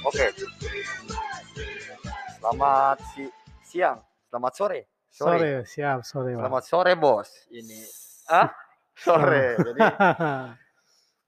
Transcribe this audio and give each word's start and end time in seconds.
Oke, 0.00 0.26
can 0.26 0.34
you 0.34 0.48
feel 0.58 0.82
it? 0.82 1.42
Feel 1.54 1.66
it. 1.70 2.00
selamat 2.42 2.96
si- 3.14 3.34
siang, 3.62 4.02
selamat 4.26 4.52
sore. 4.58 4.80
Sore, 5.06 5.62
siap 5.62 6.02
sore, 6.02 6.34
Bang. 6.34 6.50
Selamat 6.50 6.64
sore, 6.66 6.92
Bos. 6.98 7.30
Ini 7.54 7.80
ah 8.34 8.50
sore. 8.98 9.54
Jadi 9.70 9.80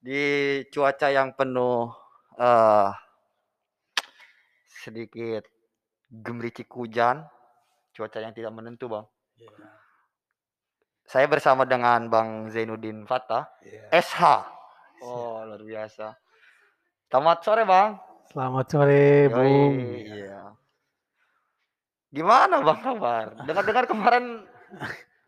di 0.03 0.23
cuaca 0.75 1.09
yang 1.15 1.39
penuh 1.39 1.95
eh 2.35 2.91
sedikit 4.83 5.47
gemericik 6.11 6.67
hujan, 6.75 7.23
cuaca 7.93 8.19
yang 8.19 8.33
tidak 8.33 8.53
menentu, 8.57 8.89
Bang. 8.89 9.07
Saya 11.05 11.29
bersama 11.29 11.69
dengan 11.69 12.09
Bang 12.09 12.49
Zainuddin 12.49 13.05
Fatah, 13.05 13.53
SH. 13.93 14.49
Oh, 15.05 15.45
luar 15.45 15.61
biasa. 15.61 16.17
Selamat 17.13 17.39
sore, 17.45 17.63
Bang. 17.69 18.01
Selamat 18.33 18.67
sore, 18.73 19.29
Yoi, 19.29 19.35
Bung. 19.35 19.75
Iya. 19.77 20.43
Gimana 22.13 22.65
Bang 22.65 22.81
kabar? 22.81 23.45
Dengar-dengar 23.45 23.85
kemarin 23.85 24.45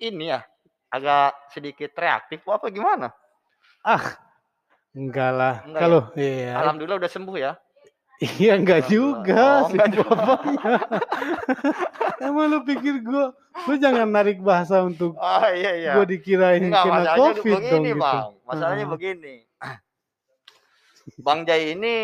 ini 0.01 0.33
ya 0.33 0.41
agak 0.89 1.53
sedikit 1.53 1.91
reaktif 1.97 2.41
apa 2.49 2.71
gimana? 2.71 3.13
Ah, 3.85 4.17
enggak 4.97 5.31
lah. 5.33 5.55
Enggak 5.67 5.81
ya? 5.81 5.85
Kalau 5.85 6.01
iya, 6.17 6.53
Alhamdulillah 6.61 6.99
udah 7.03 7.11
sembuh 7.11 7.37
ya. 7.37 7.53
Iya 8.21 8.55
enggak 8.55 8.87
juga 8.87 9.67
Oh, 9.67 9.69
sih 9.69 9.79
enggak 9.79 10.07
bapaknya. 10.07 10.75
Emang 12.21 12.47
lu 12.49 12.59
pikir 12.63 13.03
gua, 13.03 13.35
lu 13.67 13.75
jangan 13.77 14.07
narik 14.07 14.39
bahasa 14.39 14.81
untuk 14.81 15.15
Oh 15.15 15.47
iya 15.51 15.73
iya. 15.75 15.93
gua 15.95 16.07
dikirain 16.07 16.63
Enggak, 16.63 16.83
kena 16.83 16.95
masalahnya 16.95 17.23
covid 17.35 17.43
dong 17.45 17.61
begini 17.61 17.91
gitu. 17.91 18.01
Bang. 18.01 18.31
Masalahnya 18.45 18.85
Ah. 18.85 18.91
begini. 18.91 19.35
Bang 21.21 21.41
Jai 21.45 21.77
ini 21.77 21.97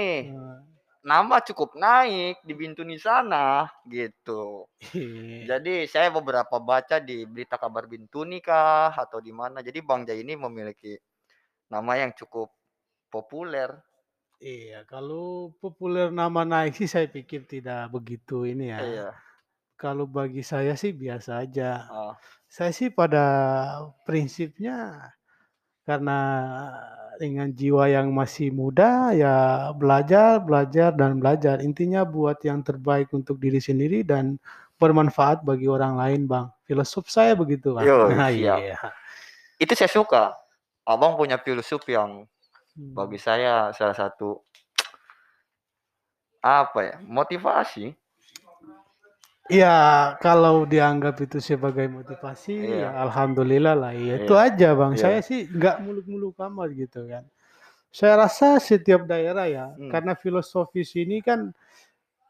nama 1.01 1.41
cukup 1.41 1.73
naik 1.75 2.45
di 2.45 2.53
Bintuni 2.53 3.01
sana 3.01 3.65
gitu. 3.89 4.69
iya. 4.93 5.57
Jadi 5.57 5.89
saya 5.89 6.13
beberapa 6.13 6.61
baca 6.61 7.01
di 7.01 7.25
berita 7.25 7.57
kabar 7.57 7.89
Bintuni 7.89 8.45
kah 8.45 8.93
atau 8.93 9.19
di 9.19 9.33
mana. 9.33 9.65
Jadi 9.65 9.81
Bang 9.81 10.05
Jai 10.05 10.21
ini 10.21 10.37
memiliki 10.37 11.01
nama 11.67 11.97
yang 11.97 12.13
cukup 12.13 12.53
populer. 13.09 13.73
Iya, 14.41 14.89
kalau 14.89 15.53
populer 15.61 16.09
nama 16.09 16.49
naik 16.49 16.73
sih 16.73 16.89
saya 16.93 17.05
pikir 17.07 17.45
tidak 17.45 17.93
begitu 17.93 18.49
ini 18.49 18.73
ya. 18.73 18.81
Iya. 18.81 19.09
Kalau 19.77 20.09
bagi 20.09 20.41
saya 20.41 20.77
sih 20.77 20.93
biasa 20.93 21.45
aja. 21.45 21.89
Oh, 21.89 22.13
Saya 22.49 22.73
sih 22.73 22.93
pada 22.93 23.25
prinsipnya 24.05 25.09
karena 25.89 26.19
dengan 27.17 27.53
jiwa 27.53 27.89
yang 27.89 28.13
masih 28.13 28.53
muda 28.53 29.13
ya 29.13 29.69
belajar, 29.77 30.41
belajar 30.41 30.93
dan 30.93 31.21
belajar. 31.21 31.61
Intinya 31.65 32.05
buat 32.05 32.41
yang 32.45 32.65
terbaik 32.65 33.13
untuk 33.13 33.41
diri 33.41 33.61
sendiri 33.61 34.05
dan 34.05 34.41
bermanfaat 34.81 35.45
bagi 35.45 35.69
orang 35.69 35.97
lain, 36.01 36.21
Bang. 36.25 36.49
Filosof 36.65 37.09
saya 37.13 37.37
begitu, 37.37 37.77
Bang. 37.77 37.85
Yo, 37.85 38.09
Nah, 38.17 38.33
iya. 38.33 38.57
itu 39.61 39.73
saya 39.77 39.89
suka. 39.93 40.33
Abang 40.89 41.17
punya 41.17 41.37
filsuf 41.37 41.85
yang 41.89 42.25
Hmm. 42.71 42.95
bagi 42.95 43.19
saya 43.19 43.75
salah 43.75 43.97
satu 43.99 44.41
apa 46.41 46.81
ya 46.81 46.97
motivasi. 47.05 47.93
Iya, 49.51 49.77
kalau 50.23 50.63
dianggap 50.63 51.19
itu 51.27 51.43
sebagai 51.43 51.91
motivasi, 51.91 52.55
Iya. 52.55 52.87
ya 52.87 52.89
alhamdulillah 53.03 53.75
lah. 53.75 53.91
Ya, 53.91 54.23
itu 54.23 54.35
Iya. 54.39 54.47
aja, 54.47 54.69
Bang. 54.79 54.95
Iya. 54.95 55.03
Saya 55.03 55.19
sih 55.27 55.51
nggak 55.51 55.83
muluk-muluk 55.83 56.39
amat 56.39 56.71
gitu 56.79 57.11
kan. 57.11 57.27
Saya 57.91 58.15
rasa 58.23 58.63
setiap 58.63 59.03
daerah 59.11 59.51
ya, 59.51 59.75
Hmm. 59.75 59.91
karena 59.91 60.15
filosofis 60.15 60.95
ini 60.95 61.19
kan, 61.19 61.51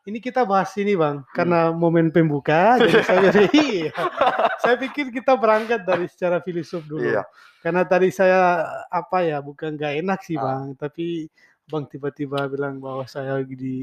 ini 0.05 0.19
kita 0.19 0.43
bahas 0.45 0.73
ini, 0.77 0.97
Bang, 0.97 1.21
Hmm. 1.23 1.33
karena 1.35 1.61
momen 1.71 2.09
pembuka. 2.09 2.81
jadi 2.81 3.03
saya, 3.05 3.31
iya. 3.53 3.93
saya 4.59 4.77
pikir 4.81 5.13
kita 5.13 5.37
berangkat 5.37 5.85
dari 5.85 6.09
secara 6.09 6.41
filsuf 6.41 6.85
dulu. 6.85 7.05
Iya. 7.05 7.25
Karena 7.61 7.85
tadi 7.85 8.09
saya 8.09 8.65
apa 8.89 9.21
ya, 9.23 9.39
bukan 9.41 9.77
nggak 9.77 9.95
enak 10.01 10.21
sih, 10.25 10.41
Ah. 10.41 10.43
Bang, 10.65 10.75
tapi 10.75 11.29
Bang 11.69 11.87
tiba-tiba 11.87 12.49
bilang 12.49 12.81
bahwa 12.81 13.07
saya 13.07 13.39
lagi 13.39 13.55
di 13.55 13.77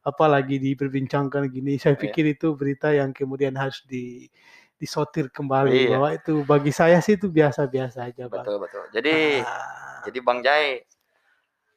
apa 0.00 0.24
lagi 0.24 0.56
diperbincangkan 0.56 1.50
gini. 1.50 1.76
Saya 1.76 1.98
Iya. 1.98 2.02
pikir 2.08 2.24
itu 2.30 2.54
berita 2.54 2.94
yang 2.94 3.10
kemudian 3.10 3.52
harus 3.58 3.82
di 3.84 4.30
disortir 4.76 5.28
kembali 5.32 5.72
Iya. 5.72 5.88
bahwa 5.96 6.08
itu 6.14 6.32
bagi 6.44 6.70
saya 6.70 7.00
sih 7.00 7.16
itu 7.18 7.26
biasa-biasa 7.28 8.06
aja, 8.08 8.28
Bang. 8.30 8.44
Betul 8.46 8.56
betul. 8.62 8.84
Jadi 8.94 9.42
Ah, 9.42 10.00
jadi 10.06 10.18
Bang 10.22 10.40
Jai 10.40 10.84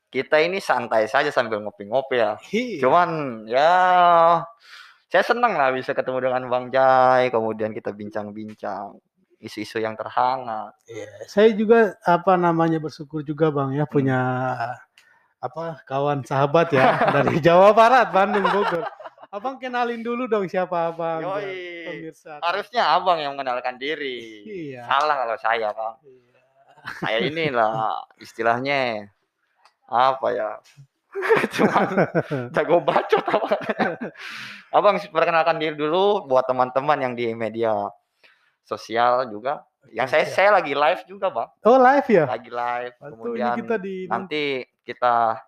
kita 0.10 0.42
ini 0.42 0.58
santai 0.58 1.06
saja 1.06 1.30
sambil 1.30 1.62
ngopi-ngopi 1.62 2.18
ya. 2.18 2.32
iya. 2.50 2.82
Cuman 2.82 3.10
ya 3.46 3.72
saya 5.10 5.24
senang 5.26 5.58
lah 5.58 5.74
bisa 5.74 5.94
ketemu 5.94 6.30
dengan 6.30 6.46
Bang 6.50 6.70
Jai, 6.70 7.34
kemudian 7.34 7.74
kita 7.74 7.94
bincang-bincang 7.94 8.98
isu-isu 9.42 9.82
yang 9.82 9.96
terhangat. 9.98 10.76
Iya, 10.86 11.10
saya 11.26 11.50
juga 11.56 11.98
apa 12.06 12.36
namanya 12.36 12.78
bersyukur 12.78 13.26
juga 13.26 13.50
Bang 13.50 13.74
ya 13.74 13.90
punya 13.90 14.20
apa 15.40 15.80
kawan 15.88 16.28
sahabat 16.28 16.76
ya 16.76 17.00
dari 17.16 17.40
Jawa 17.40 17.72
Barat, 17.72 18.12
Bandung, 18.12 18.46
Bogor. 18.46 18.86
Abang 19.30 19.62
kenalin 19.62 20.02
dulu 20.02 20.26
dong 20.26 20.50
siapa 20.50 20.90
Abang 20.90 21.22
Yoi. 21.22 21.86
pemirsa. 21.86 22.42
Harusnya 22.42 22.98
Abang 22.98 23.22
yang 23.22 23.38
mengenalkan 23.38 23.78
diri. 23.78 24.42
Iya. 24.42 24.90
Salah 24.90 25.16
kalau 25.22 25.38
saya, 25.38 25.70
Bang. 25.70 25.96
Iya. 26.02 26.38
Saya 26.98 27.18
inilah 27.22 27.74
istilahnya 28.18 29.06
apa 29.90 30.28
ya? 30.32 30.50
Cuma 31.58 31.90
jago 32.56 32.78
bacot 32.86 33.26
apa. 33.26 33.56
Abang 34.78 35.02
perkenalkan 35.10 35.58
diri 35.58 35.74
dulu 35.74 36.30
buat 36.30 36.46
teman-teman 36.46 37.02
yang 37.02 37.14
di 37.18 37.34
media 37.34 37.74
sosial 38.62 39.26
juga. 39.28 39.66
Yang 39.90 40.08
saya 40.14 40.26
siap. 40.28 40.36
saya 40.36 40.50
lagi 40.62 40.74
live 40.78 41.02
juga, 41.10 41.28
Bang. 41.34 41.50
Oh 41.66 41.82
live 41.82 42.08
ya? 42.08 42.26
Lagi 42.30 42.52
live. 42.54 42.96
Kemudian 43.02 43.56
kita 43.58 43.76
di 43.82 44.06
nanti 44.06 44.62
kita 44.86 45.40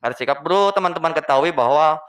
harus 0.00 0.16
sikap 0.16 0.40
bro 0.40 0.72
teman-teman 0.72 1.12
ketahui 1.12 1.52
bahwa 1.52 2.00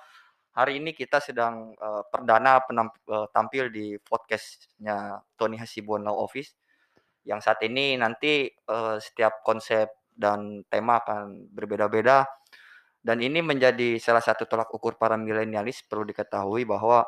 hari 0.52 0.80
ini 0.84 0.92
kita 0.92 1.24
sedang 1.24 1.72
eh, 1.76 2.04
perdana 2.12 2.60
penamp- 2.64 3.00
eh, 3.08 3.28
tampil 3.32 3.72
di 3.72 3.96
podcastnya 4.04 5.24
Tony 5.40 5.56
Hasibuan 5.56 6.04
Law 6.04 6.28
Office 6.28 6.56
yang 7.24 7.40
saat 7.40 7.62
ini 7.64 7.96
nanti 7.96 8.52
eh, 8.52 8.98
setiap 9.00 9.44
konsep 9.44 9.88
dan 10.22 10.62
tema 10.70 11.02
akan 11.02 11.50
berbeda-beda 11.50 12.30
dan 13.02 13.18
ini 13.18 13.42
menjadi 13.42 13.98
salah 13.98 14.22
satu 14.22 14.46
tolak 14.46 14.70
ukur 14.70 14.94
para 14.94 15.18
milenialis 15.18 15.82
perlu 15.82 16.06
diketahui 16.06 16.70
bahwa 16.70 17.02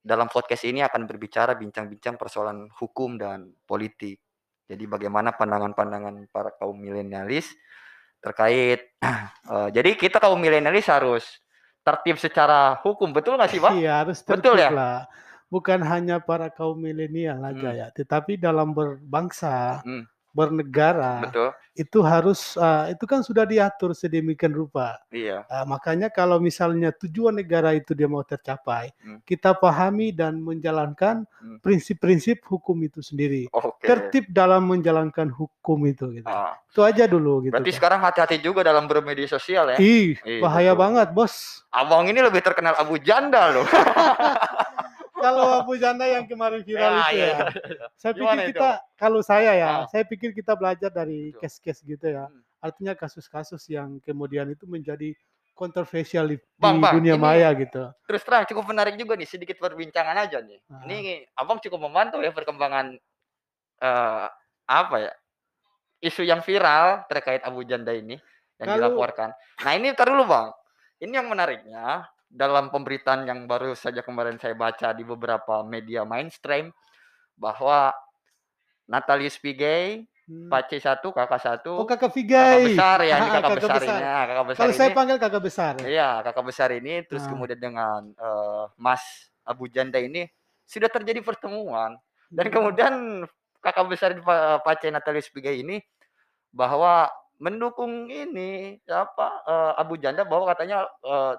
dalam 0.00 0.26
podcast 0.26 0.64
ini 0.64 0.80
akan 0.80 1.04
berbicara 1.04 1.52
bincang-bincang 1.54 2.16
persoalan 2.16 2.66
hukum 2.80 3.20
dan 3.20 3.52
politik. 3.68 4.18
Jadi 4.66 4.88
bagaimana 4.88 5.36
pandangan-pandangan 5.36 6.26
para 6.32 6.50
kaum 6.56 6.74
milenialis 6.80 7.52
terkait 8.18 8.96
eh, 9.52 9.68
jadi 9.68 9.92
kita 9.94 10.16
kaum 10.16 10.40
milenialis 10.40 10.88
harus 10.88 11.24
tertib 11.84 12.16
secara 12.16 12.80
hukum 12.80 13.12
betul 13.12 13.36
nggak 13.36 13.50
sih 13.52 13.60
pak? 13.60 13.72
Iya 13.76 13.92
harus 14.06 14.24
Betul 14.24 14.56
tertib 14.56 14.64
ya? 14.64 14.70
lah. 14.72 14.98
Bukan 15.52 15.84
hanya 15.84 16.16
para 16.24 16.48
kaum 16.48 16.80
milenial 16.80 17.36
aja 17.44 17.68
Hmm. 17.68 17.78
ya, 17.84 17.86
tetapi 17.92 18.40
dalam 18.40 18.72
berbangsa, 18.72 19.84
Hmm. 19.84 20.08
Bernegara 20.32 21.24
Betul. 21.24 21.48
itu 21.72 21.98
harus 22.00 22.56
ah, 22.56 22.84
itu 22.86 23.04
kan 23.04 23.20
sudah 23.20 23.44
diatur 23.44 23.92
sedemikian 23.92 24.50
rupa. 24.50 24.96
Iya. 25.08 25.44
Ah, 25.46 25.64
makanya 25.64 26.08
kalau 26.08 26.36
misalnya 26.36 26.88
tujuan 26.90 27.32
negara 27.32 27.72
itu 27.72 27.92
dia 27.92 28.04
mau 28.04 28.20
tercapai, 28.20 28.92
Hmm. 28.98 29.20
kita 29.22 29.52
pahami 29.52 30.10
dan 30.10 30.36
menjalankan 30.36 31.24
Hmm. 31.38 31.58
prinsip-prinsip 31.60 32.40
hukum 32.42 32.76
itu 32.80 33.00
sendiri. 33.00 33.48
Oke. 33.50 33.84
Tertib 33.84 34.28
dalam 34.28 34.64
menjalankan 34.66 35.28
hukum 35.28 35.78
itu 35.84 36.08
gitu. 36.12 36.26
Ah, 36.26 36.56
Itu 36.66 36.80
aja 36.80 37.04
dulu 37.04 37.44
gitu. 37.44 37.52
berarti 37.52 37.68
kan. 37.68 37.78
sekarang 37.78 38.00
hati-hati 38.00 38.36
juga 38.38 38.60
dalam 38.62 38.84
bermedia 38.84 39.26
sosial 39.26 39.68
ya. 39.68 39.76
Ih, 39.76 40.16
Iya, 40.18 40.40
bahaya 40.40 40.72
betul. 40.72 40.80
banget, 40.80 41.08
Bos. 41.12 41.34
Abang 41.68 42.04
ini 42.04 42.18
lebih 42.18 42.40
terkenal 42.40 42.72
Abu 42.74 42.96
Janda 42.98 43.52
loh. 43.52 43.64
Kalau 45.22 45.46
Abu 45.56 45.72
Janda 45.76 46.04
yang 46.04 46.26
kemarin 46.26 46.60
viral 46.60 46.90
Ya, 46.90 46.98
itu 46.98 47.14
ya. 47.14 47.26
iya. 47.30 47.36
Saya 47.94 48.12
Gimana 48.12 48.30
pikir 48.34 48.44
itu? 48.44 48.58
kita 48.58 48.68
kalau 48.94 49.20
saya 49.22 49.52
ya, 49.54 49.70
Ah. 49.72 49.84
saya 49.86 50.02
pikir 50.02 50.30
kita 50.32 50.52
belajar 50.52 50.90
dari 50.90 51.30
case-case 51.36 51.80
gitu 51.82 52.06
ya. 52.06 52.26
Hmm. 52.26 52.42
Artinya 52.58 52.92
kasus-kasus 52.92 53.62
yang 53.66 53.98
kemudian 54.00 54.46
itu 54.48 54.66
menjadi 54.66 55.14
kontroversial 55.52 56.26
di, 56.26 56.36
Bang, 56.56 56.78
Bang, 56.78 56.96
dunia 56.96 57.14
ini- 57.14 57.22
maya 57.22 57.48
gitu. 57.52 57.90
Terus 58.04 58.22
terang 58.22 58.44
cukup 58.44 58.64
menarik 58.66 58.96
juga 58.96 59.14
nih 59.14 59.26
sedikit 59.26 59.56
perbincangan 59.56 60.16
aja 60.18 60.38
nih. 60.40 60.58
Ah. 60.66 60.82
Ini 60.84 60.98
abang 61.32 61.58
cukup 61.58 61.78
memantau 61.80 62.18
ya 62.18 62.30
perkembangan 62.30 62.98
eh 63.78 64.26
apa 64.62 64.96
ya 64.96 65.12
isu 66.00 66.22
yang 66.22 66.38
viral 66.40 67.02
terkait 67.06 67.42
Abu 67.42 67.62
Janda 67.62 67.90
ini 67.90 68.18
yang 68.58 68.68
Kalau- 68.68 68.78
dilaporkan. 68.90 69.30
Nah 69.60 69.72
ini 69.74 69.90
ntar 69.90 70.06
dulu 70.06 70.24
bang. 70.24 70.48
Ini 70.98 71.12
yang 71.14 71.26
menariknya 71.26 72.06
dalam 72.32 72.72
pemberitaan 72.72 73.28
yang 73.28 73.44
baru 73.44 73.76
saja 73.76 74.00
kemarin 74.00 74.40
saya 74.40 74.56
baca 74.56 74.96
di 74.96 75.04
beberapa 75.04 75.60
media 75.62 76.02
mainstream 76.02 76.72
bahwa 77.36 77.92
Natalius 78.88 79.36
Pigai, 79.36 80.08
Hmm. 80.22 80.46
Pace 80.46 80.78
satu, 80.78 81.10
kakak 81.10 81.42
satu, 81.42 81.82
Oh 81.82 81.84
kakak 81.84 82.08
kakak 82.08 82.14
Vigai. 82.14 82.62
besar 82.72 82.98
ya 83.02 83.18
ini 83.18 83.26
kakak, 83.26 83.42
kakak 83.42 83.58
besar, 83.58 83.74
besar. 83.74 83.90
ini, 83.90 84.06
kakak 84.06 84.46
besar 84.46 84.62
Kalau 84.62 84.72
saya 84.72 84.86
ini, 84.86 84.96
panggil 84.96 85.16
kakak 85.18 85.42
besar. 85.42 85.74
iya 85.82 86.08
kakak 86.22 86.44
besar 86.46 86.68
ini, 86.70 86.94
terus 87.02 87.22
Ah. 87.26 87.28
kemudian 87.28 87.58
dengan 87.58 88.00
eh, 88.14 88.64
Mas 88.78 89.02
Abu 89.42 89.66
Janda 89.66 89.98
ini 89.98 90.30
sudah 90.62 90.86
terjadi 90.86 91.18
pertemuan 91.20 91.98
dan 92.30 92.44
Hmm. 92.48 92.54
kemudian 92.54 92.92
kakak 93.58 93.86
besar 93.90 94.14
Pa- 94.22 94.62
Pace 94.62 94.94
Natalius 94.94 95.26
Pigai 95.26 95.58
ini 95.58 95.82
bahwa 96.54 97.10
mendukung 97.42 98.06
ini 98.06 98.78
apa 98.86 99.26
eh, 99.42 99.72
Abu 99.74 99.98
Janda 99.98 100.22
bahwa 100.22 100.46
katanya 100.54 100.86
eh, 101.02 101.34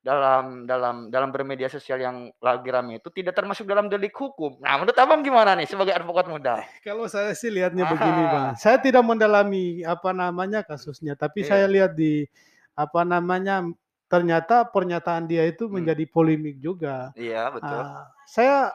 dalam 0.00 0.64
dalam 0.64 1.12
dalam 1.12 1.28
bermedia 1.28 1.68
sosial 1.68 2.00
yang 2.00 2.16
lagi 2.40 2.68
rame 2.72 2.96
itu 2.96 3.12
tidak 3.12 3.36
termasuk 3.36 3.68
dalam 3.68 3.92
delik 3.92 4.16
hukum. 4.16 4.56
Nah, 4.64 4.80
menurut 4.80 4.96
abang 4.96 5.20
gimana 5.20 5.52
nih 5.52 5.68
sebagai 5.68 5.92
advokat 5.92 6.24
muda? 6.24 6.64
Kalau 6.80 7.04
saya 7.04 7.36
sih 7.36 7.52
lihatnya 7.52 7.84
begini, 7.84 8.22
Ah. 8.24 8.30
Bang. 8.32 8.46
Saya 8.56 8.80
tidak 8.80 9.04
mendalami 9.04 9.84
apa 9.84 10.16
namanya 10.16 10.64
kasusnya, 10.64 11.12
tapi 11.20 11.44
Iya. 11.44 11.48
saya 11.52 11.66
lihat 11.68 11.92
di 11.92 12.24
apa 12.72 13.04
namanya 13.04 13.60
ternyata 14.08 14.64
pernyataan 14.64 15.28
dia 15.28 15.44
itu 15.44 15.68
Hmm. 15.68 15.84
menjadi 15.84 16.04
polemik 16.08 16.56
juga. 16.58 17.12
Iya 17.12 17.52
betul. 17.52 17.80
Ah, 17.84 18.08
saya 18.24 18.72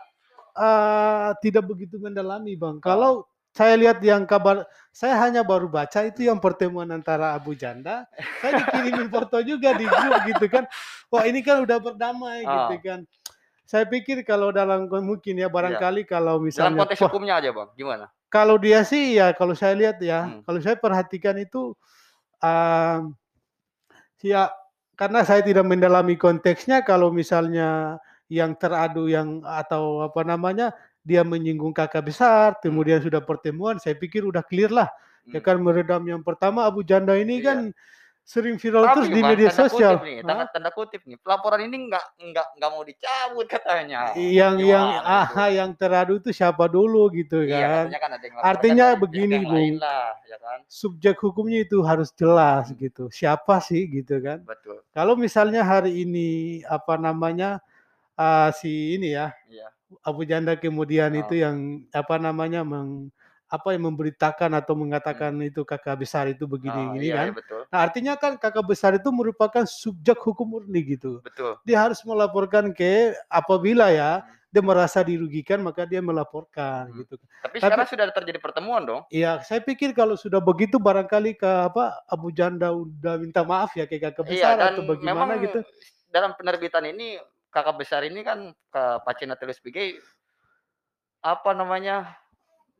ah, 0.54 1.34
tidak 1.42 1.66
begitu 1.66 1.98
mendalami, 1.98 2.54
Bang. 2.54 2.78
Oh. 2.80 3.26
Kalau 3.56 3.72
saya 3.72 3.80
lihat 3.80 4.04
yang 4.04 4.28
kabar, 4.28 4.68
saya 4.92 5.16
hanya 5.24 5.40
baru 5.40 5.72
baca 5.72 6.04
itu 6.04 6.28
yang 6.28 6.44
pertemuan 6.44 6.92
antara 6.92 7.32
Abu 7.32 7.56
Janda. 7.56 8.04
Saya 8.44 8.60
dikirimin 8.60 9.08
foto 9.08 9.40
juga 9.40 9.72
di 9.80 9.88
grup 9.88 10.20
gitu 10.28 10.46
kan. 10.52 10.68
Wah 11.08 11.24
ini 11.24 11.40
kan 11.40 11.64
udah 11.64 11.80
berdamai 11.80 12.44
gitu 12.44 12.76
Oh. 12.76 12.82
kan. 12.84 13.00
Saya 13.64 13.88
pikir 13.88 14.28
kalau 14.28 14.52
dalam 14.52 14.92
mungkin 14.92 15.40
ya 15.40 15.48
barangkali 15.48 16.04
kalau 16.04 16.36
Dalam 16.38 16.46
misalnya 16.52 16.84
konteks 16.84 17.00
wah, 17.00 17.08
hukumnya 17.10 17.34
aja 17.40 17.50
bang, 17.56 17.70
gimana? 17.80 18.06
kalau 18.28 18.60
dia 18.60 18.84
sih 18.84 19.16
ya 19.16 19.32
kalau 19.32 19.56
saya 19.56 19.72
lihat 19.80 20.04
ya, 20.04 20.28
Hmm. 20.28 20.44
kalau 20.44 20.60
saya 20.60 20.76
perhatikan 20.76 21.40
itu 21.40 21.72
um, 22.44 23.16
ya 24.20 24.52
karena 25.00 25.24
saya 25.24 25.40
tidak 25.40 25.64
mendalami 25.64 26.20
konteksnya 26.20 26.84
kalau 26.84 27.08
misalnya 27.10 27.98
yang 28.28 28.52
teradu 28.60 29.08
yang 29.08 29.40
atau 29.48 30.04
apa 30.04 30.22
namanya 30.28 30.76
dia 31.06 31.22
menyinggung 31.22 31.70
kakak 31.72 32.10
besar, 32.10 32.58
kemudian 32.58 32.98
sudah 32.98 33.22
pertemuan, 33.22 33.78
saya 33.78 33.94
pikir 33.94 34.26
udah 34.26 34.42
clear 34.42 34.74
lah. 34.74 34.90
Ya 35.26 35.38
Hmm. 35.38 35.46
kan 35.46 35.58
meredam 35.58 36.02
yang 36.02 36.22
pertama 36.22 36.66
Abu 36.66 36.82
Janda 36.82 37.14
ini 37.14 37.40
Iya. 37.40 37.46
kan 37.46 37.58
sering 38.22 38.58
viral 38.58 38.90
terus 38.90 39.06
Tapi 39.06 39.14
di 39.14 39.22
bang, 39.22 39.30
media 39.32 39.50
tanda 39.50 39.62
sosial. 39.70 39.94
kutip 39.96 40.06
nih, 40.06 40.18
tanda, 40.22 40.44
tanda 40.50 40.70
kutip 40.70 41.02
nih, 41.06 41.18
pelaporan 41.22 41.62
ini 41.62 41.78
nggak 41.86 42.06
nggak 42.20 42.48
nggak 42.58 42.70
mau 42.70 42.82
dicabut 42.82 43.46
katanya. 43.46 44.02
yang 44.18 44.58
yang 44.58 44.86
Gimana 44.98 45.30
itu? 45.30 45.34
ah 45.38 45.50
yang 45.52 45.70
teradu 45.72 46.14
itu 46.16 46.30
siapa 46.32 46.66
dulu 46.66 47.06
gitu 47.12 47.42
Iya, 47.42 47.86
kan. 47.86 47.86
kan 47.96 48.12
ada 48.12 48.26
yang 48.26 48.36
Artinya 48.42 48.88
pihak 48.88 49.02
begini, 49.02 49.36
yang 49.46 49.78
lah, 49.78 50.10
ya 50.26 50.38
kan? 50.38 50.58
Subjek 50.66 51.22
hukumnya 51.22 51.62
itu 51.62 51.78
harus 51.82 52.10
jelas 52.12 52.70
Hmm. 52.70 52.78
gitu. 52.82 53.04
Siapa 53.10 53.62
sih 53.62 53.86
gitu 53.88 54.18
kan. 54.18 54.42
Betul. 54.42 54.82
Kalau 54.90 55.14
misalnya 55.14 55.62
hari 55.62 56.02
ini 56.02 56.30
apa 56.66 56.98
namanya 56.98 57.62
ah, 58.14 58.50
si 58.50 58.70
ini 58.94 59.10
ya 59.12 59.30
Iya. 59.46 59.70
Abu 60.02 60.26
Janda 60.26 60.56
kemudian 60.56 61.14
Oh. 61.14 61.22
itu 61.22 61.40
yang 61.40 61.86
apa 61.92 62.16
namanya 62.18 62.66
meng, 62.66 63.14
apa 63.46 63.78
yang 63.78 63.86
memberitakan 63.88 64.58
atau 64.58 64.74
mengatakan 64.74 65.32
itu 65.40 65.62
kakak 65.62 66.02
besar 66.02 66.26
itu 66.28 66.44
begini 66.44 66.74
Hmm. 66.74 66.90
Oh, 66.90 66.94
gini 66.98 67.06
iya, 67.08 67.16
kan. 67.16 67.26
iya, 67.30 67.34
betul. 67.38 67.62
Nah, 67.70 67.80
artinya 67.80 68.14
kan 68.18 68.32
kakak 68.36 68.66
besar 68.66 68.92
itu 68.98 69.10
merupakan 69.10 69.64
subjek 69.64 70.18
hukum 70.18 70.50
murni 70.50 70.82
gitu. 70.84 71.22
Betul. 71.22 71.56
Dia 71.62 71.86
harus 71.86 72.02
melaporkan 72.02 72.74
ke 72.74 73.14
apabila 73.28 73.94
ya 73.94 74.26
Hmm. 74.26 74.34
dia 74.50 74.64
merasa 74.64 75.04
dirugikan 75.04 75.60
maka 75.60 75.84
dia 75.84 76.00
melaporkan 76.00 76.88
Hmm. 76.90 77.04
gitu. 77.04 77.16
Tapi, 77.44 77.60
Tapi- 77.60 77.60
sekarang 77.60 77.88
sudah 77.92 78.06
terjadi 78.10 78.40
pertemuan 78.40 78.82
dong. 78.82 79.02
Iya, 79.12 79.44
saya 79.44 79.60
pikir 79.60 79.92
kalau 79.92 80.16
sudah 80.16 80.40
begitu 80.40 80.80
barangkali 80.80 81.36
ke 81.36 81.46
apa 81.46 82.02
Abu 82.08 82.32
Janda 82.32 82.72
udah 82.72 83.20
minta 83.20 83.44
maaf 83.44 83.76
ya 83.76 83.86
ke 83.86 84.00
kakak 84.00 84.26
Iya, 84.26 84.32
besar 84.32 84.54
dan 84.58 84.74
atau 84.74 84.84
bagaimana 84.88 85.36
memang 85.36 85.44
gitu. 85.44 85.60
dalam 86.08 86.32
penerbitan 86.34 86.88
ini 86.88 87.20
kakak 87.56 87.80
besar 87.80 88.04
ini 88.04 88.20
kan 88.20 88.52
ke 88.52 88.84
Pacina 89.02 89.40
Telus 89.40 89.64
Pigai 89.64 89.96
apa 91.24 91.56
namanya 91.56 92.12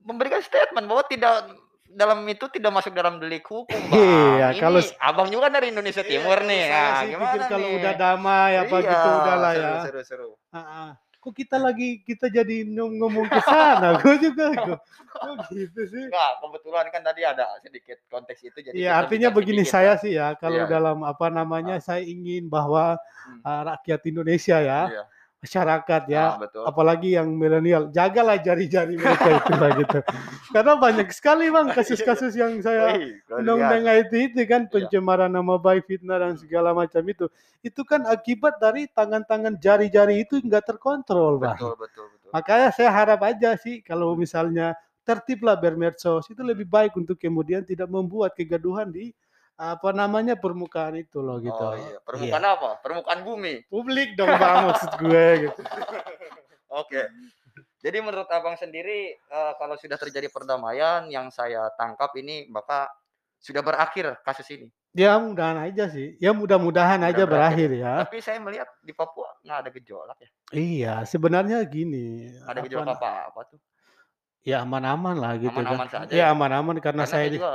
memberikan 0.04 0.44
statement 0.44 0.86
bahwa 0.86 1.08
tidak 1.08 1.48
dalam 1.88 2.28
itu 2.28 2.46
tidak 2.52 2.76
masuk 2.76 2.92
dalam 2.92 3.18
delik 3.18 3.48
hukum, 3.48 3.72
Bang. 3.90 3.96
Iya, 4.36 4.52
Ini 4.52 4.60
kalau 4.60 4.82
abang 5.00 5.32
juga 5.32 5.48
dari 5.48 5.72
Indonesia 5.72 6.04
Timur 6.04 6.44
nih. 6.44 6.62
Iya, 6.62 6.68
Saya 6.68 6.84
Nah, 6.84 7.00
sih 7.00 7.08
gimana 7.08 7.32
pikir 7.32 7.42
kalau 7.48 7.64
nih? 7.64 7.78
udah 7.80 7.94
damai 7.96 8.52
apa 8.60 8.76
Iya, 8.76 8.90
gitu 8.92 9.10
udahlah 9.16 9.52
seru, 9.54 9.64
ya. 9.64 9.80
Seru, 9.80 10.02
seru. 10.04 10.30
Ah, 10.52 10.60
ah. 10.60 10.90
Kok 11.26 11.34
kita 11.34 11.58
lagi 11.58 12.06
kita 12.06 12.30
jadi 12.30 12.70
ngom- 12.70 13.02
ngomong 13.02 13.26
ke 13.26 13.42
sana, 13.42 13.98
gue 14.06 14.16
juga 14.22 14.54
kok. 14.54 14.78
Kok 15.10 15.36
gitu 15.58 15.82
sih? 15.90 16.06
Enggak, 16.06 16.32
kebetulan 16.38 16.86
kan 16.94 17.02
tadi 17.02 17.22
ada 17.26 17.50
sedikit 17.58 17.98
konteks 18.06 18.46
itu 18.46 18.62
jadi 18.62 18.76
Iya, 18.78 18.94
kita 18.94 19.00
artinya 19.02 19.30
begini 19.34 19.66
sedikit 19.66 19.74
saya 19.74 19.92
lah. 19.92 20.02
sih 20.06 20.12
ya, 20.14 20.28
kalau 20.38 20.62
Iya. 20.62 20.70
dalam 20.70 21.02
apa 21.02 21.34
namanya 21.34 21.82
saya 21.82 22.06
ingin 22.06 22.46
bahwa 22.46 23.02
Hmm. 23.26 23.42
ah, 23.42 23.74
rakyat 23.74 24.06
Indonesia 24.06 24.62
ya, 24.62 25.02
Iya. 25.46 25.62
masyarakat 25.62 26.02
Ah, 26.04 26.12
ya, 26.12 26.26
betul. 26.42 26.64
apalagi 26.66 27.10
yang 27.14 27.30
milenial, 27.30 27.94
jagalah 27.94 28.42
jari-jari 28.42 28.98
mereka 28.98 29.30
itu 29.38 29.54
lah 29.54 29.70
gitu. 29.78 30.00
Karena 30.50 30.74
banyak 30.76 31.08
sekali 31.14 31.46
bang 31.54 31.68
kasus-kasus 31.78 32.34
yang 32.34 32.58
saya 32.66 32.98
undang-undang 33.30 33.86
biasa. 33.86 34.18
itu 34.18 34.42
kan 34.50 34.62
Iya. 34.66 34.72
pencemaran 34.74 35.30
nama 35.30 35.56
baik, 35.62 35.86
fitnah 35.86 36.18
dan 36.18 36.34
segala 36.42 36.74
macam 36.74 37.06
itu. 37.06 37.30
Itu 37.62 37.86
kan 37.86 38.10
akibat 38.10 38.58
dari 38.58 38.90
tangan-tangan 38.90 39.62
jari-jari 39.62 40.26
itu 40.26 40.42
nggak 40.42 40.76
terkontrol 40.76 41.38
bang. 41.38 41.54
Betul, 41.56 41.78
betul, 41.78 42.06
betul. 42.10 42.30
Makanya 42.34 42.68
saya 42.74 42.90
harap 42.90 43.22
aja 43.22 43.54
sih 43.56 43.86
kalau 43.86 44.18
misalnya 44.18 44.74
tertiblah 45.06 45.54
bermedsos 45.54 46.26
itu 46.34 46.42
lebih 46.42 46.66
baik 46.66 46.98
untuk 46.98 47.22
kemudian 47.22 47.62
tidak 47.62 47.86
membuat 47.88 48.34
kegaduhan 48.34 48.90
di 48.90 49.14
apa 49.56 49.96
namanya 49.96 50.36
permukaan 50.36 51.00
itu 51.00 51.24
loh 51.24 51.40
gitu. 51.40 51.56
Oh 51.56 51.76
iya, 51.80 51.98
permukaan 52.04 52.44
apa? 52.44 52.70
Permukaan 52.84 53.20
bumi. 53.24 53.64
Publik 53.72 54.20
dong 54.20 54.28
bang 54.36 54.68
maksud 54.68 54.92
gue 55.00 55.28
gitu. 55.48 55.62
Oke. 56.84 57.08
Jadi 57.80 57.98
menurut 58.04 58.28
abang 58.28 58.60
sendiri 58.60 59.16
eh, 59.16 59.54
kalau 59.56 59.80
sudah 59.80 59.96
terjadi 59.96 60.28
perdamaian 60.28 61.08
yang 61.08 61.32
saya 61.32 61.72
tangkap 61.80 62.12
ini 62.20 62.52
maka 62.52 62.92
sudah 63.40 63.64
berakhir 63.64 64.20
kasus 64.28 64.48
ini. 64.52 64.68
Ya 64.96 65.20
mudahan 65.20 65.60
aja 65.60 65.92
sih. 65.92 66.16
Ya 66.20 66.32
mudah-mudahan 66.32 67.00
aja 67.04 67.24
berakhir. 67.28 67.68
berakhir 67.68 67.84
ya. 67.84 67.94
Tapi 68.08 68.20
saya 68.24 68.40
melihat 68.40 68.68
di 68.80 68.92
Papua 68.96 69.28
nggak 69.44 69.58
ada 69.60 69.70
gejolak 69.72 70.18
ya. 70.20 70.30
Iya, 70.56 70.94
sebenarnya 71.04 71.60
gini. 71.68 72.32
Ada 72.44 72.60
apa 72.60 72.66
gejolak 72.68 72.96
apa 73.00 73.12
apa 73.32 73.42
tuh. 73.48 73.60
Ya 74.46 74.62
aman-aman 74.62 75.18
lah 75.18 75.34
gitu 75.42 75.66
Aman-aman 75.66 75.88
kan. 75.90 75.90
saja 75.90 76.14
Ya 76.14 76.30
ya. 76.30 76.30
aman-aman 76.30 76.78
karena, 76.78 77.02
Karena 77.02 77.10
saya 77.10 77.26
saya 77.26 77.34
juga 77.34 77.50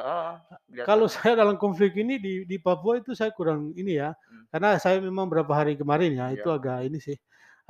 lihat 0.75 0.89
kalau 0.89 1.07
saya 1.07 1.33
dalam 1.39 1.57
konflik 1.61 1.95
ini 1.99 2.19
di 2.19 2.33
di 2.51 2.57
Papua 2.59 2.99
itu 2.99 3.13
saya 3.15 3.31
kurang 3.35 3.71
ini 3.79 3.99
ya. 4.03 4.11
Hmm. 4.29 4.45
Karena 4.51 4.75
saya 4.83 4.99
memang 4.99 5.27
berapa 5.31 5.51
hari 5.55 5.79
kemarin 5.79 6.19
ya 6.19 6.27
itu 6.35 6.49
Iya. 6.51 6.57
agak 6.59 6.79
ini 6.91 6.99
sih 6.99 7.17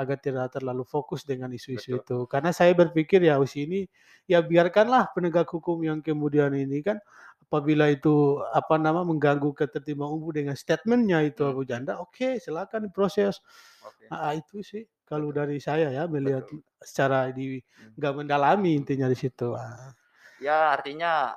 agak 0.00 0.24
tidak 0.24 0.48
terlalu 0.56 0.84
fokus 0.88 1.28
dengan 1.28 1.52
isu-isu 1.52 2.00
itu. 2.00 2.18
Karena 2.32 2.50
saya 2.56 2.72
berpikir 2.72 3.20
ya 3.20 3.36
usi 3.36 3.68
ini 3.68 3.80
ya 4.24 4.40
biarkanlah 4.40 5.12
penegak 5.12 5.48
hukum 5.52 5.84
yang 5.84 6.00
kemudian 6.00 6.52
ini 6.56 6.80
kan 6.80 6.96
apabila 7.50 7.90
itu 7.90 8.38
apa 8.54 8.78
nama 8.78 9.02
mengganggu 9.02 9.50
ketertiban 9.58 10.06
umum 10.06 10.30
dengan 10.30 10.54
statementnya 10.54 11.18
itu 11.26 11.42
Hmm. 11.42 11.50
Abu 11.50 11.62
Janda, 11.66 11.98
oke 11.98 12.38
silakan 12.38 12.86
diproses. 12.86 13.42
Oke. 13.82 14.06
Ah, 14.06 14.38
itu 14.38 14.62
sih 14.62 14.86
kalau 15.02 15.34
Betul. 15.34 15.38
dari 15.42 15.58
saya 15.58 15.90
ya 15.90 16.06
melihat 16.06 16.46
Betul. 16.46 16.62
secara 16.78 17.34
di 17.34 17.58
Hmm. 17.58 17.90
nggak 17.98 18.14
mendalami 18.22 18.78
intinya 18.78 19.10
di 19.10 19.18
situ. 19.18 19.50
Ah. 19.58 19.90
Ya 20.38 20.70
artinya 20.70 21.34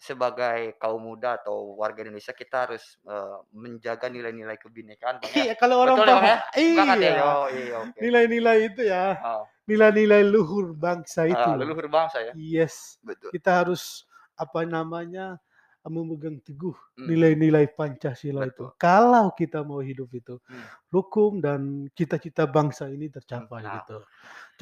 sebagai 0.00 0.74
kaum 0.80 1.04
muda 1.04 1.36
atau 1.38 1.76
warga 1.78 2.00
Indonesia 2.02 2.32
kita 2.32 2.66
harus 2.66 2.96
eh, 3.04 3.36
menjaga 3.52 4.08
nilai-nilai 4.08 4.56
kebinekaan 4.56 5.20
ya. 5.20 5.52
Iya 5.52 5.54
kalau 5.60 5.84
orang 5.84 6.00
Betul 6.00 6.08
ya 6.08 6.16
Bang 6.16 6.24
ya? 6.24 6.38
paham, 6.40 6.48
Sepakat 6.56 6.96
ya? 6.96 7.10
iya 7.12 7.12
Yo, 7.20 7.32
iya 7.52 7.76
oke. 7.76 7.98
nilai-nilai 8.00 8.58
itu 8.72 8.82
ya 8.88 9.04
Oh, 9.20 9.44
nilai-nilai 9.68 10.20
luhur 10.26 10.72
bangsa 10.72 11.28
itu. 11.28 11.36
ah, 11.36 11.54
leluhur 11.60 11.86
bangsa 11.92 12.18
ya. 12.24 12.32
Yes, 12.34 12.96
Betul. 13.04 13.30
kita 13.36 13.62
harus 13.62 14.08
apa 14.38 14.64
namanya 14.66 15.38
memegang 15.82 16.38
teguh 16.46 16.74
Hmm. 16.94 17.10
nilai-nilai 17.10 17.66
Pancasila 17.74 18.46
itu. 18.46 18.70
Betul. 18.70 18.78
Kalau 18.78 19.34
kita 19.34 19.66
mau 19.66 19.82
hidup 19.82 20.14
itu, 20.14 20.38
Hmm. 20.46 20.62
hukum 20.94 21.42
dan 21.42 21.90
cita-cita 21.98 22.46
bangsa 22.46 22.86
ini 22.86 23.10
tercapai 23.10 23.66
Nah. 23.66 23.82
gitu. 23.82 23.98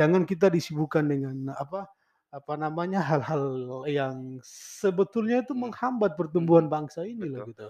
Jangan 0.00 0.24
kita 0.24 0.48
disibukkan 0.48 1.04
dengan 1.08 1.52
apa 1.56 1.88
apa 2.30 2.54
namanya 2.54 3.02
hal-hal 3.02 3.84
yang 3.90 4.38
sebetulnya 4.46 5.42
itu 5.44 5.52
Hmm. 5.52 5.68
menghambat 5.68 6.14
pertumbuhan 6.16 6.70
bangsa 6.70 7.02
ini 7.04 7.26
loh 7.28 7.42
Betul. 7.44 7.50
gitu. 7.52 7.68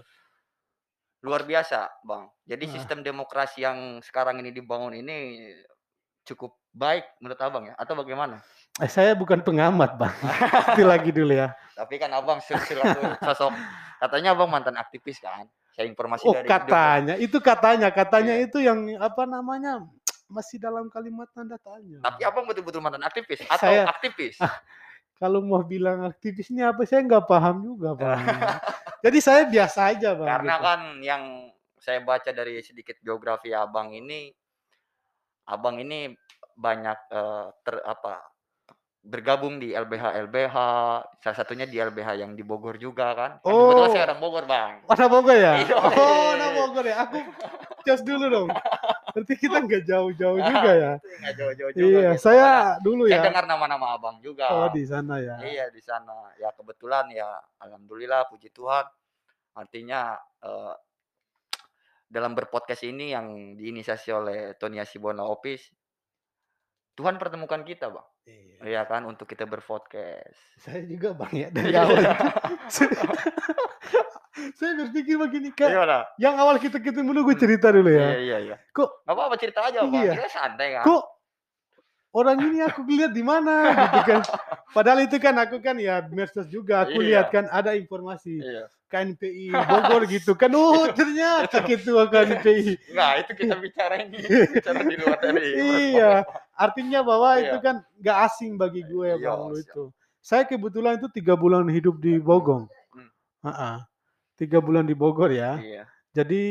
Luar 1.21 1.45
biasa, 1.45 1.89
Bang. 2.01 2.29
Jadi 2.47 2.65
Ah. 2.65 2.71
sistem 2.77 2.99
demokrasi 3.05 3.61
yang 3.61 4.01
sekarang 4.01 4.41
ini 4.41 4.49
dibangun 4.55 4.95
ini 4.97 5.53
cukup 6.25 6.57
baik 6.73 7.05
menurut 7.21 7.41
Abang 7.41 7.65
ya 7.69 7.75
atau 7.77 7.93
bagaimana? 7.97 8.41
Eh, 8.79 8.87
saya 8.87 9.11
bukan 9.11 9.43
pengamat 9.43 9.99
bang, 9.99 10.15
itu 10.71 10.83
lagi 10.87 11.11
dulu 11.11 11.35
ya. 11.35 11.51
Tapi 11.75 11.99
kan 11.99 12.07
Abang 12.15 12.39
selaku 12.39 13.03
sosok 13.19 13.51
katanya 13.99 14.31
Abang 14.31 14.47
mantan 14.47 14.79
aktivis 14.79 15.19
kan? 15.19 15.43
Saya 15.75 15.91
informasi 15.91 16.23
Oh 16.23 16.35
dari 16.35 16.47
katanya, 16.47 17.15
itu 17.19 17.35
katanya, 17.43 17.87
katanya 17.91 18.35
Iya. 18.39 18.47
itu 18.47 18.57
yang 18.63 18.79
apa 18.99 19.23
namanya 19.27 19.83
masih 20.27 20.59
dalam 20.59 20.87
kalimat 20.87 21.27
tanda 21.35 21.59
tanya. 21.59 21.99
Tapi 22.03 22.23
abang 22.23 22.47
betul-betul 22.47 22.79
mantan 22.79 23.03
aktivis 23.03 23.43
atau 23.47 23.67
Saya- 23.67 23.87
aktivis? 23.87 24.39
Kalau 25.15 25.43
mau 25.43 25.61
bilang 25.61 26.07
aktivis 26.07 26.49
ini 26.49 26.65
apa 26.65 26.81
saya 26.83 27.03
nggak 27.05 27.27
paham 27.27 27.61
juga 27.61 27.93
bang. 27.93 28.19
Jadi 29.05 29.17
saya 29.21 29.45
biasa 29.47 29.79
aja 29.95 30.15
bang. 30.15 30.27
Karena 30.27 30.55
gitu. 30.57 30.65
kan 30.65 30.79
yang 31.03 31.23
saya 31.77 31.99
baca 32.01 32.29
dari 32.31 32.57
sedikit 32.63 32.97
biografi 32.99 33.53
abang 33.53 33.93
ini, 33.93 34.31
abang 35.45 35.77
ini 35.77 36.09
banyak 36.57 36.99
eh, 37.11 37.47
ter 37.61 37.75
apa 37.85 38.19
bergabung 39.01 39.57
di 39.57 39.73
LBH 39.73 40.29
LBH, 40.29 40.55
salah 41.17 41.35
satunya 41.35 41.65
di 41.65 41.81
LBH 41.81 42.21
yang 42.21 42.37
di 42.37 42.45
Bogor 42.45 42.77
juga 42.77 43.17
kan. 43.17 43.31
Kan 43.41 43.49
Kebetulan 43.49 43.89
Oh. 43.89 43.91
saya 43.91 44.03
orang 44.05 44.21
Bogor 44.21 44.45
bang. 44.45 44.71
Warna 44.85 45.07
Bogor 45.09 45.37
ya? 45.37 45.53
Iya. 45.65 45.75
Oh, 45.75 46.21
warna 46.29 46.47
Bogor 46.53 46.85
ya. 46.85 46.95
Aku 47.03 47.17
just 47.81 48.05
dulu 48.05 48.25
dong. 48.29 48.49
Berarti 49.11 49.33
kita 49.35 49.57
nggak 49.57 49.83
jauh-jauh 49.89 50.39
juga 50.53 50.71
ya. 50.77 50.91
Itu 51.01 51.07
nggak 51.17 51.33
jauh-jauh 51.33 51.71
juga. 51.73 51.81
Iya, 51.81 52.09
gitu. 52.13 52.21
saya 52.21 52.49
dulu 52.79 53.03
Saya 53.09 53.17
ya. 53.17 53.23
dengar 53.25 53.45
nama-nama 53.49 53.85
abang 53.97 54.21
juga. 54.21 54.45
Oh 54.53 54.69
di 54.69 54.85
sana 54.85 55.17
ya. 55.17 55.35
Iya 55.41 55.65
di 55.73 55.81
sana. 55.81 56.29
Ya 56.37 56.53
kebetulan 56.53 57.09
ya, 57.09 57.27
alhamdulillah, 57.57 58.29
puji 58.29 58.53
Tuhan. 58.53 58.85
Artinya 59.57 60.13
eh, 60.45 60.73
dalam 62.05 62.37
berpodcast 62.37 62.85
ini 62.85 63.17
yang 63.17 63.57
diinisiasi 63.57 64.13
oleh 64.13 64.53
Tony 64.61 64.77
Hasibuan 64.77 65.17
Office, 65.17 65.73
Tuhan 66.93 67.15
pertemukan 67.15 67.61
kita, 67.61 67.87
bang. 67.87 68.07
Iya. 68.25 68.55
Iya 68.61 68.81
kan, 68.85 69.01
untuk 69.05 69.25
kita 69.25 69.43
berpodcast. 69.45 70.37
Saya 70.63 70.83
juga 70.83 71.13
bang 71.13 71.33
ya 71.33 71.47
dari 71.49 71.71
Iya. 71.71 71.81
awal. 71.81 72.01
saya 74.51 74.71
berpikir 74.75 75.15
begini 75.17 75.49
kayak 75.57 75.75
Gimana? 75.75 75.97
yang 76.15 76.35
awal 76.35 76.55
kita 76.55 76.79
ketemu 76.79 77.13
dulu 77.13 77.29
gue 77.29 77.37
cerita 77.37 77.67
dulu 77.69 77.89
Iya 77.89 77.99
ya. 77.99 78.09
iya 78.17 78.37
iya. 78.41 78.55
Kok 78.71 79.03
Gak 79.03 79.13
apa-apa 79.13 79.35
cerita 79.37 79.59
aja, 79.63 79.79
bang. 79.83 79.93
Iya. 80.01 80.13
Kita 80.17 80.29
santai 80.29 80.67
kan. 80.79 80.83
kok 80.83 81.03
orang 82.11 82.37
ini 82.43 82.59
aku 82.61 82.83
lihat 82.83 83.11
di 83.11 83.23
mana 83.23 83.71
gitu 83.71 83.99
kan. 84.03 84.21
Padahal 84.71 84.99
itu 85.03 85.17
kan 85.17 85.35
aku 85.39 85.59
kan 85.59 85.75
ya 85.75 86.03
medsos 86.11 86.47
juga 86.47 86.83
aku 86.83 86.99
Iya. 86.99 87.07
lihat 87.07 87.27
kan 87.31 87.45
ada 87.47 87.71
informasi 87.73 88.39
Iya. 88.39 88.67
KNPI 88.91 89.55
Bogor 89.55 90.03
gitu 90.05 90.35
kan. 90.35 90.51
Oh 90.51 90.83
ternyata 90.91 91.63
ketua 91.63 92.11
KNPI. 92.11 92.91
Enggak, 92.91 93.11
itu 93.23 93.31
kita 93.39 93.55
bicara 93.55 93.95
ini. 94.03 94.19
bicara 94.59 94.79
di 94.83 94.95
luar 94.99 95.17
dari. 95.17 95.47
Iya, 95.95 96.11
artinya 96.53 96.99
bahwa 96.99 97.29
Iya. 97.39 97.43
itu 97.47 97.57
kan 97.63 97.75
gak 98.03 98.17
asing 98.27 98.59
bagi 98.59 98.83
gue 98.83 99.15
Iya, 99.15 99.23
bang 99.23 99.39
lu 99.47 99.55
siap. 99.55 99.63
itu. 99.63 99.83
Saya 100.19 100.43
kebetulan 100.43 100.99
itu 100.99 101.07
tiga 101.07 101.33
bulan 101.33 101.65
hidup 101.71 101.97
di 101.97 102.19
Bogor. 102.19 102.67
Hmm. 102.91 103.09
Ha-ha. 103.47 103.87
Tiga 104.35 104.59
bulan 104.59 104.83
di 104.83 104.93
Bogor 104.93 105.31
ya. 105.31 105.55
Iya. 105.57 105.83
Jadi 106.11 106.43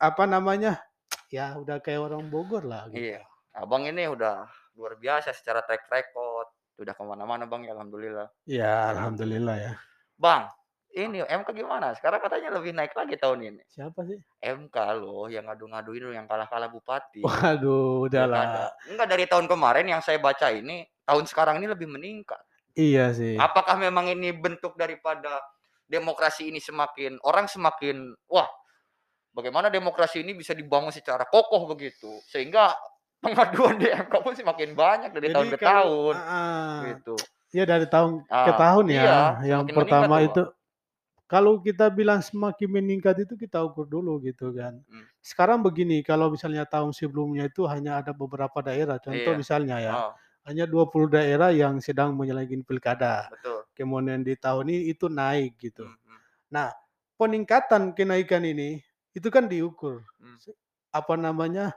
apa 0.00 0.24
namanya? 0.24 0.80
Ya 1.28 1.52
udah 1.54 1.84
kayak 1.84 2.00
orang 2.00 2.24
Bogor 2.32 2.64
lah. 2.64 2.88
Gitu. 2.88 3.12
Iya. 3.12 3.20
Abang 3.52 3.84
ini 3.84 4.08
udah 4.08 4.48
luar 4.74 4.98
biasa 4.98 5.30
secara 5.34 5.62
track 5.62 5.86
record. 5.90 6.50
Udah 6.74 6.94
ke 6.94 7.02
mana-mana 7.06 7.46
bang, 7.46 7.66
ya 7.66 7.72
alhamdulillah. 7.78 8.28
Ya 8.46 8.74
alhamdulillah 8.90 9.56
ya. 9.56 9.72
Bang, 10.18 10.50
ini 10.94 11.22
MK 11.22 11.48
gimana? 11.54 11.94
Sekarang 11.94 12.18
katanya 12.18 12.54
lebih 12.54 12.74
naik 12.74 12.94
lagi 12.94 13.14
tahun 13.14 13.54
ini. 13.54 13.62
Siapa 13.70 14.02
sih? 14.06 14.18
MK 14.42 14.76
loh 14.98 15.30
yang 15.30 15.46
ngadu-ngaduin 15.46 16.02
loh, 16.10 16.14
yang 16.14 16.26
kalah-kalah 16.26 16.70
bupati. 16.70 17.22
Waduh, 17.22 18.10
udahlah. 18.10 18.74
Enggak 18.90 19.08
dari 19.10 19.24
tahun 19.30 19.46
kemarin 19.46 19.86
yang 19.86 20.02
saya 20.02 20.18
baca 20.18 20.50
ini, 20.50 20.82
tahun 21.06 21.24
sekarang 21.30 21.62
ini 21.62 21.70
lebih 21.70 21.86
meningkat. 21.86 22.42
Iya 22.74 23.14
sih. 23.14 23.38
Apakah 23.38 23.78
memang 23.78 24.10
ini 24.10 24.34
bentuk 24.34 24.74
daripada 24.74 25.38
demokrasi 25.88 26.48
ini 26.48 26.58
semakin 26.58 27.20
orang 27.22 27.46
semakin 27.46 28.16
wah 28.32 28.48
bagaimana 29.36 29.68
demokrasi 29.68 30.24
ini 30.24 30.32
bisa 30.32 30.56
dibangun 30.56 30.90
secara 30.90 31.28
kokoh 31.28 31.68
begitu 31.70 32.08
sehingga 32.24 32.72
pengaduan 33.24 33.80
di 33.80 33.88
MK 33.88 34.12
pun 34.20 34.34
semakin 34.36 34.70
banyak 34.76 35.10
dari 35.10 35.32
tahun 35.32 35.48
ke 35.48 35.56
kalau- 35.56 36.12
tahun 36.12 36.14
Ah, 36.20 36.80
gitu. 36.92 37.14
ya 37.50 37.64
dari 37.64 37.86
tahun 37.88 38.22
ke 38.22 38.52
Ah, 38.52 38.56
tahun 38.60 38.84
ya. 38.92 39.02
iya, 39.02 39.18
yang 39.56 39.64
pertama 39.66 40.20
itu 40.20 40.44
kalau 41.24 41.56
kita 41.58 41.88
bilang 41.88 42.20
semakin 42.20 42.68
meningkat 42.68 43.24
itu 43.24 43.34
kita 43.34 43.64
ukur 43.64 43.88
dulu 43.88 44.20
gitu 44.20 44.52
kan. 44.52 44.76
Hmm. 44.86 45.08
Sekarang 45.24 45.64
begini, 45.64 46.04
kalau 46.04 46.28
misalnya 46.28 46.68
tahun 46.68 46.92
sebelumnya 46.92 47.48
itu 47.48 47.64
hanya 47.64 48.04
ada 48.04 48.12
beberapa 48.12 48.60
daerah, 48.60 49.00
contoh 49.00 49.32
Iya. 49.32 49.40
misalnya 49.40 49.76
ya, 49.80 49.94
Oh, 49.96 50.12
hanya 50.44 50.68
20 50.68 51.08
daerah 51.08 51.48
yang 51.50 51.80
sedang 51.80 52.12
menyelenggarkan 52.12 52.62
pilkada. 52.68 53.32
betul. 53.32 53.64
Kemudian 53.72 54.20
di 54.20 54.36
tahun 54.36 54.68
ini 54.68 54.92
itu 54.92 55.08
naik 55.08 55.56
gitu. 55.58 55.88
Hmm, 55.88 55.96
hmm. 56.52 56.70
Peningkatan 57.14 57.94
kenaikan 57.96 58.44
ini 58.44 58.82
itu 59.16 59.28
kan 59.32 59.48
diukur. 59.48 60.04
Hmm. 60.20 60.36
Apa 60.92 61.14
namanya? 61.16 61.72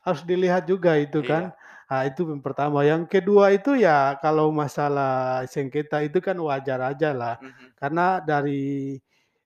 Harus 0.00 0.22
dilihat 0.24 0.64
juga 0.64 0.96
itu 0.96 1.20
Iya. 1.20 1.28
kan. 1.28 1.44
Nah, 1.90 2.02
itu 2.06 2.22
yang 2.22 2.38
pertama. 2.38 2.86
Yang 2.86 3.10
kedua 3.10 3.50
itu 3.50 3.74
ya 3.74 4.14
kalau 4.22 4.54
masalah 4.54 5.42
sengketa 5.50 6.00
itu 6.06 6.22
kan 6.22 6.38
wajar 6.38 6.78
aja 6.86 7.10
lah. 7.10 7.34
Hmm, 7.42 7.50
hmm. 7.50 7.68
Karena 7.74 8.22
dari 8.22 8.94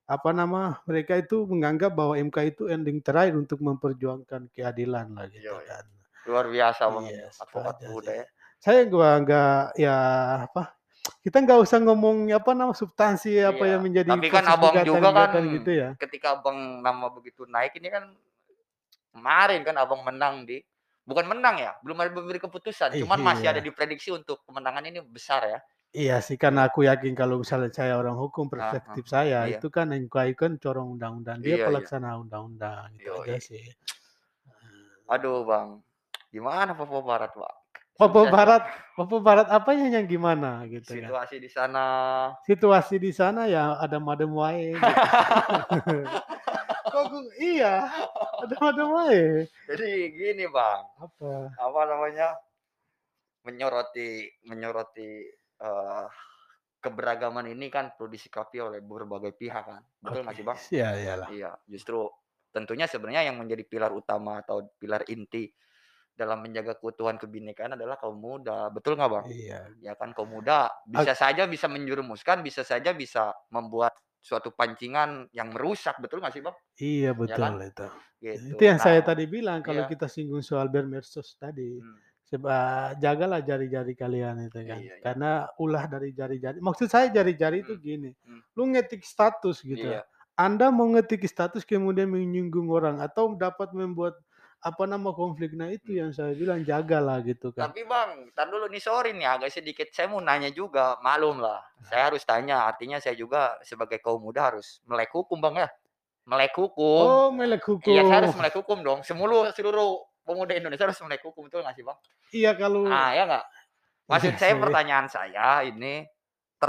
apa 0.05 0.29
nama 0.29 0.77
mereka 0.85 1.17
itu 1.17 1.49
menganggap 1.49 1.89
bahwa 1.97 2.13
MK 2.13 2.37
itu 2.53 2.63
ending 2.69 3.01
terakhir 3.01 3.33
untuk 3.33 3.57
memperjuangkan 3.65 4.53
keadilan 4.53 5.09
lah 5.17 5.25
gitu 5.33 5.49
Yoi. 5.49 5.65
kan. 5.65 5.85
Luar 6.29 6.45
biasa 6.45 6.81
bang 6.89 7.05
Iya, 7.09 7.27
advokat 7.41 7.75
muda 7.89 8.11
ya. 8.13 8.25
Saya 8.61 8.81
gua 8.85 9.09
nggak 9.21 9.77
ya 9.77 9.97
apa 10.45 10.73
kita 11.21 11.37
nggak 11.41 11.59
usah 11.65 11.77
ngomong 11.81 12.29
apa 12.33 12.53
nama 12.53 12.73
substansi 12.73 13.41
apa 13.41 13.65
Iya, 13.65 13.77
yang 13.77 13.81
menjadi 13.81 14.09
tapi 14.13 14.29
kan 14.29 14.45
abang 14.45 14.75
juga 14.85 15.09
kan 15.09 15.43
gitu 15.49 15.71
ya. 15.73 15.89
Ketika 15.97 16.37
abang 16.37 16.85
nama 16.85 17.09
begitu 17.09 17.49
naik 17.49 17.73
ini 17.81 17.89
kan 17.89 18.13
kemarin 19.15 19.63
kan 19.63 19.79
abang 19.79 20.03
menang 20.03 20.43
di 20.43 20.59
bukan 21.07 21.23
menang 21.31 21.55
ya, 21.61 21.71
belum 21.79 21.95
ada 22.03 22.11
memberi 22.11 22.41
keputusan, 22.43 22.99
cuman 22.99 23.21
masih 23.23 23.47
ada 23.47 23.63
Iya. 23.63 23.67
diprediksi 23.71 24.11
untuk 24.11 24.43
kemenangan 24.43 24.83
ini 24.83 24.99
besar 25.05 25.47
ya. 25.47 25.59
Iya 25.95 26.19
sih 26.19 26.35
karena 26.35 26.67
aku 26.67 26.83
yakin 26.83 27.15
kalau 27.15 27.39
misalnya 27.39 27.71
saya 27.71 27.95
orang 27.95 28.19
hukum 28.19 28.51
Ah, 28.51 28.51
perspektif 28.51 29.07
saya 29.07 29.47
iya. 29.47 29.55
itu 29.55 29.71
kan 29.71 29.87
itu 29.95 30.11
kan 30.35 30.59
corong 30.59 30.99
undang-undang 30.99 31.39
dia 31.39 31.55
Iya, 31.55 31.57
iya. 31.63 31.67
pelaksana 31.71 32.19
undang-undang 32.19 32.91
itu 32.99 33.07
Yoi. 33.07 33.31
aja 33.31 33.39
sih. 33.39 33.63
Aduh 35.07 35.47
bang, 35.47 35.79
gimana 36.35 36.75
Papua 36.75 36.99
Barat 36.99 37.31
bang? 37.31 37.57
Papua 37.95 38.27
Barat, 38.27 38.63
Papua 38.99 39.19
Barat 39.23 39.47
apanya 39.47 39.87
yang 39.87 40.03
gimana 40.03 40.67
gitu 40.67 40.99
kan. 40.99 41.07
Situasi 41.07 41.35
di 41.39 41.47
sana. 41.47 41.85
Situasi 42.43 42.95
di 42.99 43.11
sana 43.15 43.47
ya 43.47 43.79
ada 43.79 43.95
madem 44.03 44.35
wae. 44.35 44.75
gitu. 44.75 44.83
Kok 46.85 47.03
gua- 47.09 47.33
iya, 47.41 47.89
ada 48.45 48.55
madem 48.61 48.87
wae. 48.93 49.49
Jadi 49.65 49.89
gini 50.13 50.45
bang, 50.45 50.83
Apa? 51.01 51.31
apa 51.57 51.81
namanya? 51.89 52.29
Menyoroti, 53.45 54.25
menyoroti 54.49 55.09
eh, 55.55 56.05
keberagaman 56.81 57.49
ini 57.49 57.69
kan 57.73 57.93
perlu 57.97 58.09
disikapi 58.13 58.57
oleh 58.61 58.81
berbagai 58.81 59.33
pihak 59.37 59.63
kan. 59.65 59.81
Betul 60.01 60.21
nggak 60.25 60.35
sih 60.37 60.45
bang? 60.45 60.57
Iya, 60.69 60.87
iyalah. 61.01 61.27
Iya, 61.29 61.51
justru 61.65 62.09
tentunya 62.53 62.85
sebenarnya 62.85 63.29
yang 63.31 63.37
menjadi 63.41 63.63
pilar 63.65 63.91
utama 63.93 64.41
atau 64.45 64.65
pilar 64.77 65.01
inti 65.09 65.49
dalam 66.15 66.39
menjaga 66.45 66.79
keutuhan 66.79 67.17
kebinekaan 67.19 67.75
adalah 67.75 67.97
kaum 67.97 68.17
muda. 68.17 68.69
Betul 68.69 68.97
nggak 68.97 69.11
bang? 69.11 69.25
Iya. 69.29 69.59
Ya 69.81 69.93
kan 69.97 70.13
kaum 70.13 70.29
muda 70.29 70.69
bisa 70.85 71.13
saja 71.17 71.45
bisa 71.49 71.65
menjerumuskan, 71.65 72.41
bisa 72.45 72.61
saja 72.61 72.93
bisa 72.93 73.33
membuat 73.49 73.93
suatu 74.25 74.49
pancingan 74.49 75.29
yang 75.29 75.53
merusak. 75.53 76.01
Betul 76.01 76.17
nggak 76.25 76.33
sih 76.33 76.41
bang? 76.41 76.55
Iya 76.81 77.11
betul 77.13 77.37
kan? 77.37 77.61
itu. 77.61 77.87
Gitu. 78.17 78.57
Itu 78.57 78.63
yang 78.65 78.81
saya 78.81 79.05
Nah, 79.05 79.13
tadi 79.13 79.29
bilang 79.29 79.61
kalau 79.61 79.85
iya. 79.85 79.91
kita 79.93 80.09
singgung 80.09 80.41
soal 80.41 80.65
bermersos 80.73 81.37
tadi. 81.37 81.77
hmm, 81.77 82.01
Seba, 82.25 82.89
jagalah 82.97 83.37
jari-jari 83.45 83.93
kalian 83.93 84.49
itu 84.49 84.57
kan. 84.65 84.81
Iya, 84.81 84.97
iya. 84.97 85.03
Karena 85.05 85.45
ulah 85.61 85.85
dari 85.85 86.09
jari-jari. 86.09 86.57
Maksud 86.57 86.89
saya 86.89 87.13
jari-jari 87.13 87.61
itu 87.61 87.77
Hmm, 87.77 87.85
gini. 87.85 88.09
hmm. 88.25 88.41
Lu 88.57 88.65
ngetik 88.73 89.05
status 89.05 89.61
gitu. 89.61 89.85
Iya. 89.93 90.01
Anda 90.33 90.73
mau 90.73 90.89
ngetik 90.89 91.21
status 91.29 91.61
kemudian 91.61 92.09
menyinggung 92.09 92.65
orang 92.73 92.97
atau 92.97 93.29
dapat 93.37 93.69
membuat 93.77 94.17
apa 94.65 94.83
nama 94.89 95.13
konflik. 95.13 95.53
Nah 95.53 95.69
itu 95.69 95.93
Hmm. 95.93 95.99
yang 96.01 96.09
saya 96.09 96.33
bilang 96.33 96.65
jagalah 96.65 97.21
gitu 97.21 97.53
kan. 97.53 97.69
Tapi 97.69 97.85
bang, 97.85 98.33
tar 98.33 98.49
dulu 98.49 98.65
nih 98.65 98.81
sorry 98.81 99.13
nih 99.13 99.29
agak 99.29 99.53
sedikit 99.53 99.85
saya 99.93 100.09
mau 100.09 100.17
nanya 100.17 100.49
juga, 100.49 100.97
malum 101.05 101.37
lah. 101.37 101.61
Saya 101.85 102.09
harus 102.09 102.25
tanya, 102.25 102.65
artinya 102.65 102.97
saya 102.97 103.13
juga 103.13 103.61
sebagai 103.61 104.01
kaum 104.01 104.25
muda 104.25 104.49
harus 104.49 104.81
melek 104.89 105.13
hukum 105.13 105.37
bang 105.37 105.63
ya, 105.63 105.69
melek 106.25 106.57
hukum. 106.57 107.05
Oh 107.05 107.29
melek 107.29 107.61
hukum. 107.61 107.93
Iya 107.93 108.01
saya 108.09 108.17
harus 108.25 108.33
melek 108.33 108.55
hukum 108.57 108.81
dong. 108.81 108.99
Seluruh 109.05 109.53
seluruh 109.53 110.01
pemuda 110.25 110.57
Indonesia 110.57 110.89
harus 110.89 110.97
melek 111.05 111.21
hukum 111.21 111.45
betul 111.45 111.61
nggak 111.61 111.75
sih 111.77 111.85
bang? 111.85 111.97
Iya 112.33 112.51
kalau 112.57 112.89
Nah 112.89 113.13
ya 113.13 113.23
nggak. 113.29 113.45
Maksud 114.09 114.33
Iya 114.33 114.41
saya 114.41 114.53
sih. 114.57 114.61
pertanyaan 114.65 115.07
saya 115.09 115.47
ini 115.61 116.09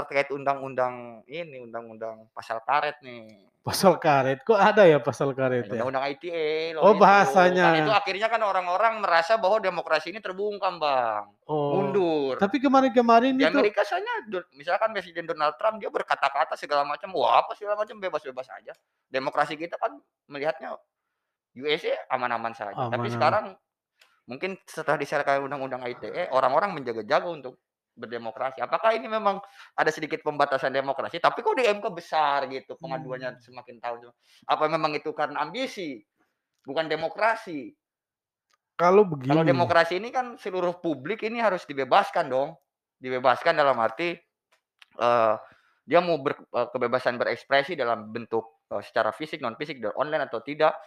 terkait 0.05 0.29
undang-undang 0.29 1.25
ini, 1.25 1.57
undang-undang 1.59 2.29
pasal 2.31 2.61
karet 2.61 2.99
nih. 3.01 3.47
Pasal 3.61 3.99
karet, 3.99 4.47
kok 4.47 4.55
ada 4.55 4.87
ya 4.87 4.95
pasal 4.97 5.35
karet 5.35 5.67
ya? 5.67 5.75
Undang-undang 5.75 6.07
ITE 6.15 6.71
loh 6.71 6.87
Oh, 6.87 6.93
itu. 6.95 7.03
bahasanya. 7.03 7.65
Kan 7.67 7.75
itu 7.83 7.91
akhirnya 7.91 8.27
kan 8.31 8.39
orang-orang 8.39 9.03
merasa 9.03 9.35
bahwa 9.35 9.59
demokrasi 9.59 10.15
ini 10.15 10.23
terbungkam, 10.23 10.79
Bang. 10.79 11.35
Oh. 11.43 11.75
Mundur. 11.75 12.39
Tapi 12.39 12.63
kemarin-kemarin 12.63 13.35
Di 13.35 13.43
itu 13.43 13.51
Amerika 13.51 13.83
sana 13.83 14.23
do- 14.23 14.47
misalkan 14.55 14.95
Presiden 14.95 15.27
Donald 15.27 15.59
Trump 15.59 15.83
dia 15.83 15.91
berkata-kata 15.91 16.55
segala 16.55 16.87
macam, 16.87 17.11
wah 17.11 17.43
apa 17.43 17.59
segala 17.59 17.75
macam 17.75 17.99
bebas-bebas 17.99 18.47
aja. 18.55 18.71
Demokrasi 19.11 19.59
kita 19.59 19.75
kan 19.75 19.99
melihatnya 20.31 20.71
USA 21.59 21.91
aman-aman 22.07 22.55
saja. 22.55 22.71
Tapi 22.71 22.87
Aman-aman. 22.87 23.11
sekarang 23.11 23.45
mungkin 24.27 24.55
setelah 24.63 24.95
disahkan 24.95 25.43
undang-undang 25.43 25.83
ITE, 25.83 26.31
orang-orang 26.31 26.71
menjaga-jaga 26.71 27.27
untuk 27.27 27.59
berdemokrasi. 27.97 28.61
Apakah 28.61 28.93
ini 28.93 29.09
memang 29.09 29.41
ada 29.73 29.89
sedikit 29.89 30.21
pembatasan 30.21 30.69
demokrasi? 30.69 31.17
Tapi 31.17 31.41
kok 31.41 31.57
di 31.57 31.65
MK 31.65 31.85
besar 31.89 32.45
gitu 32.47 32.77
pengaduannya 32.77 33.35
Hmm. 33.35 33.41
semakin 33.41 33.75
tahun. 33.81 34.13
Apa 34.45 34.69
memang 34.69 34.93
itu 34.93 35.09
karena 35.11 35.41
ambisi? 35.41 35.99
Bukan 36.63 36.85
demokrasi. 36.87 37.73
kalau 38.77 39.09
begini. 39.09 39.33
Kalau 39.33 39.41
demokrasi 39.41 39.97
ini 39.97 40.13
kan 40.13 40.37
seluruh 40.37 40.77
publik 40.77 41.25
ini 41.25 41.41
harus 41.41 41.65
dibebaskan 41.65 42.29
dong. 42.29 42.53
Dibebaskan 43.01 43.57
dalam 43.57 43.73
arti 43.81 44.13
eh 44.97 45.35
dia 45.87 45.99
mau 46.03 46.19
ber- 46.21 46.45
eh, 46.45 46.67
kebebasan 46.69 47.17
berekspresi 47.17 47.73
dalam 47.73 48.13
bentuk 48.13 48.61
eh, 48.69 48.83
secara 48.85 49.09
fisik, 49.15 49.41
non 49.41 49.57
fisik, 49.57 49.81
dan 49.81 49.97
online 49.97 50.29
atau 50.29 50.45
tidak. 50.45 50.77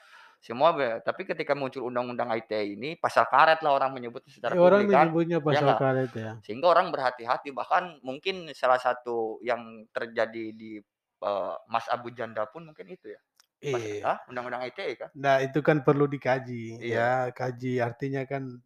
Semua 0.41 0.73
tapi 1.05 1.29
ketika 1.29 1.53
muncul 1.53 1.85
undang-undang 1.85 2.33
ITE 2.33 2.73
ini 2.73 2.97
pasal 2.97 3.29
karet 3.29 3.61
lah 3.61 3.77
orang 3.77 3.93
menyebutnya 3.93 4.33
secara 4.33 4.57
Ya, 4.57 4.61
orang 4.65 4.81
publik 4.83 4.97
kan. 4.97 5.05
menyebutnya 5.05 5.39
pasal 5.39 5.65
nggak? 5.69 5.79
karet 5.79 6.13
ya. 6.17 6.33
Sehingga 6.41 6.67
orang 6.73 6.87
berhati-hati 6.89 7.53
bahkan 7.53 8.01
mungkin 8.01 8.49
salah 8.57 8.81
satu 8.81 9.37
yang 9.45 9.85
terjadi 9.93 10.57
di 10.57 10.81
eh, 11.21 11.55
Mas 11.69 11.85
Abu 11.87 12.09
Janda 12.11 12.49
pun 12.49 12.65
mungkin 12.65 12.89
itu 12.89 13.13
ya. 13.13 13.21
Iya. 13.61 14.25
undang-undang 14.25 14.65
ITE 14.73 14.97
kan. 14.97 15.13
Nah, 15.13 15.45
itu 15.45 15.61
kan 15.61 15.85
perlu 15.85 16.09
dikaji 16.09 16.81
Iya. 16.81 17.29
ya, 17.29 17.37
kaji 17.37 17.77
artinya 17.77 18.25
kan 18.25 18.57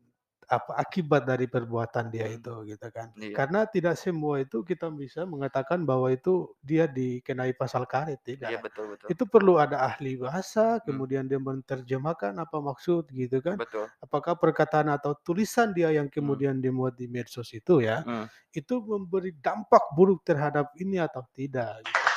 apa 0.48 0.76
akibat 0.76 1.24
dari 1.24 1.46
perbuatan 1.46 2.08
dia 2.12 2.26
Hmm. 2.28 2.36
itu 2.38 2.54
gitu 2.74 2.86
kan. 2.92 3.08
Iya. 3.16 3.34
Karena 3.36 3.60
tidak 3.68 3.96
semua 3.96 4.40
itu 4.40 4.60
kita 4.62 4.88
bisa 4.92 5.24
mengatakan 5.24 5.82
bahwa 5.84 6.08
itu 6.12 6.52
dia 6.60 6.84
dikenai 6.88 7.52
pasal 7.56 7.84
karet 7.84 8.20
Iya 8.22 8.28
tidak. 8.28 8.48
betul 8.64 8.84
betul. 8.94 9.06
Itu 9.10 9.24
perlu 9.28 9.56
ada 9.58 9.80
ahli 9.84 10.16
bahasa, 10.16 10.78
Hmm. 10.78 10.84
kemudian 10.86 11.24
dia 11.26 11.40
menerjemahkan 11.40 12.36
apa 12.38 12.58
maksud 12.60 13.08
gitu 13.12 13.40
kan. 13.44 13.56
Betul. 13.56 13.88
Apakah 14.00 14.36
perkataan 14.36 14.88
atau 14.92 15.16
tulisan 15.18 15.72
dia 15.72 15.90
yang 15.92 16.06
kemudian 16.08 16.60
dimuat 16.60 16.94
di 16.96 17.06
medsos 17.08 17.50
itu 17.52 17.80
ya, 17.84 18.04
Hmm. 18.04 18.26
itu 18.52 18.80
memberi 18.84 19.34
dampak 19.40 19.92
buruk 19.96 20.22
terhadap 20.22 20.70
ini 20.78 21.00
atau 21.00 21.24
tidak 21.34 21.82
gitu. 21.82 22.13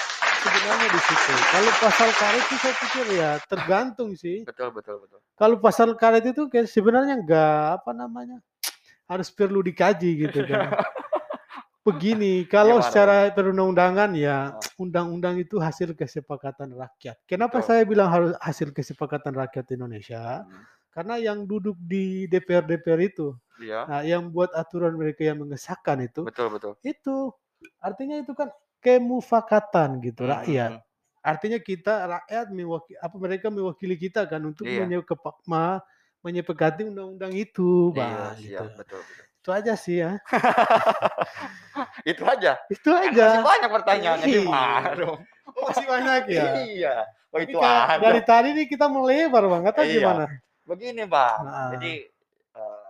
Sebenarnya 0.48 0.88
di 0.90 1.02
situ. 1.04 1.34
Kalau 1.52 1.72
pasal 1.84 2.10
karet 2.16 2.44
itu 2.48 2.56
saya 2.64 2.76
pikir 2.80 3.06
ya 3.20 3.32
tergantung 3.52 4.10
sih. 4.16 4.38
Betul 4.48 4.70
betul 4.72 4.96
betul. 5.04 5.20
Kalau 5.36 5.56
pasal 5.60 5.90
karet 6.00 6.24
itu 6.24 6.48
kayak 6.48 6.72
sebenarnya 6.72 7.20
enggak 7.20 7.84
apa 7.84 7.92
namanya 7.92 8.40
harus 9.12 9.28
perlu 9.32 9.60
dikaji 9.60 10.28
gitu 10.28 10.48
kan. 10.48 10.72
Begini, 11.88 12.44
kalau 12.52 12.84
Gimana? 12.84 12.88
secara 12.92 13.16
perundang-undangan 13.32 14.12
ya 14.12 14.60
undang-undang 14.76 15.40
itu 15.40 15.56
hasil 15.56 15.96
kesepakatan 15.96 16.76
rakyat. 16.76 17.16
Kenapa 17.24 17.64
Betul. 17.64 17.68
saya 17.72 17.82
bilang 17.88 18.12
harus 18.12 18.32
hasil 18.44 18.76
kesepakatan 18.76 19.32
rakyat 19.32 19.72
Indonesia? 19.72 20.44
Hmm. 20.44 20.64
Karena 20.92 21.16
yang 21.16 21.48
duduk 21.48 21.80
di 21.80 22.28
DPR-DPR 22.28 23.00
itu, 23.08 23.32
Iya. 23.64 23.88
nah 23.88 24.02
yang 24.04 24.28
buat 24.36 24.52
aturan 24.52 25.00
mereka 25.00 25.24
yang 25.32 25.40
mengesahkan 25.40 26.04
itu, 26.04 26.28
Betul 26.28 26.52
betul. 26.52 26.74
itu 26.84 27.32
artinya 27.80 28.20
itu 28.20 28.36
kan 28.36 28.52
kemufakatan 28.80 30.02
gitu 30.02 30.24
Hmm, 30.24 30.34
rakyat. 30.34 30.72
hmm, 30.78 30.86
Artinya 31.22 31.60
kita 31.60 31.94
rakyat 32.08 32.48
mewakili 32.50 32.96
apa 32.98 33.16
mereka 33.20 33.48
mewakili 33.52 33.96
kita 34.00 34.24
kan 34.26 34.40
untuk 34.42 34.64
Iya. 34.64 34.88
ma- 35.44 35.84
menyepakati 36.24 36.88
undang-undang 36.88 37.32
itu, 37.32 37.92
Iya, 37.92 38.00
Bang. 38.00 38.36
siap, 38.36 38.42
gitu. 38.42 38.64
betul, 38.80 39.02
betul. 39.04 39.24
Itu 39.38 39.50
aja 39.52 39.74
sih 39.76 39.96
ya. 40.00 40.12
Itu 42.10 42.24
aja. 42.24 42.52
Itu 42.68 42.90
Kan 42.92 43.12
aja. 43.12 43.26
masih 43.28 43.44
banyak 43.44 43.70
pertanyaannya 43.72 44.28
Iya. 44.28 44.40
gimana 44.44 44.90
dong? 44.96 45.20
Masih 45.56 45.86
banyak 45.86 46.22
ya. 46.28 46.46
Iya. 46.64 46.96
Oh, 47.28 47.40
itu 47.44 47.58
ada. 47.60 48.00
dari 48.00 48.22
tadi 48.24 48.50
nih 48.56 48.66
kita 48.72 48.88
melebar 48.88 49.44
bang, 49.46 49.64
atau 49.68 49.84
Iya. 49.84 49.94
gimana? 50.00 50.26
Begini, 50.64 51.04
Bang. 51.06 51.40
Nah. 51.44 51.70
Jadi 51.76 51.94
eh, 52.56 52.88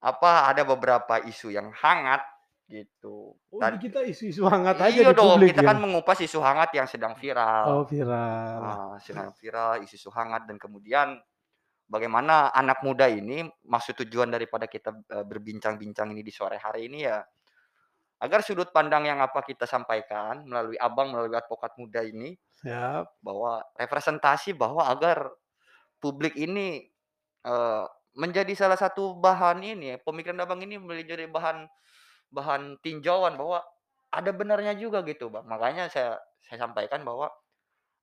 apa 0.00 0.30
ada 0.46 0.62
beberapa 0.62 1.18
isu 1.24 1.50
yang 1.50 1.72
hangat 1.72 2.22
gitu. 2.66 3.38
Oh, 3.38 3.60
kita 3.78 4.02
isu-isu 4.02 4.42
hangat 4.52 4.82
aja 4.82 4.90
iya 4.90 5.10
di 5.10 5.16
dong, 5.16 5.38
publik 5.38 5.54
kita 5.54 5.62
ya. 5.62 5.68
kan 5.70 5.78
mengupas 5.78 6.18
isu 6.18 6.42
hangat 6.42 6.74
yang 6.74 6.86
sedang 6.90 7.14
viral. 7.14 7.64
Oh 7.70 7.84
viral. 7.86 8.58
Ah, 8.62 8.94
sedang 8.98 9.30
viral, 9.38 9.86
isu-isu 9.86 10.10
hangat 10.10 10.50
dan 10.50 10.58
kemudian 10.58 11.18
bagaimana 11.86 12.50
anak 12.50 12.82
muda 12.82 13.06
ini 13.06 13.46
maksud 13.66 13.94
tujuan 14.02 14.28
daripada 14.28 14.66
kita 14.66 14.90
eh, 15.14 15.24
berbincang-bincang 15.24 16.10
ini 16.10 16.22
di 16.26 16.34
sore 16.34 16.58
hari 16.58 16.90
ini 16.90 17.06
ya 17.06 17.22
agar 18.16 18.40
sudut 18.40 18.72
pandang 18.72 19.06
yang 19.06 19.20
apa 19.20 19.44
kita 19.44 19.68
sampaikan 19.68 20.42
melalui 20.48 20.74
abang 20.80 21.12
melalui 21.12 21.36
advokat 21.36 21.76
muda 21.76 22.00
ini 22.00 22.32
Siap. 22.64 23.20
bahwa 23.20 23.60
representasi 23.76 24.56
bahwa 24.56 24.88
agar 24.88 25.30
publik 26.02 26.34
ini 26.34 26.90
eh, 27.46 27.84
menjadi 28.16 28.52
salah 28.56 28.80
satu 28.80 29.14
bahan 29.20 29.60
ini 29.62 30.00
pemikiran 30.02 30.42
abang 30.42 30.64
ini 30.64 30.80
menjadi 30.80 31.28
bahan 31.28 31.68
bahan 32.36 32.76
tinjauan 32.84 33.40
bahwa 33.40 33.64
ada 34.12 34.30
benarnya 34.36 34.76
juga 34.76 35.00
gitu 35.08 35.32
bang 35.32 35.48
makanya 35.48 35.88
saya 35.88 36.20
saya 36.44 36.68
sampaikan 36.68 37.00
bahwa 37.02 37.32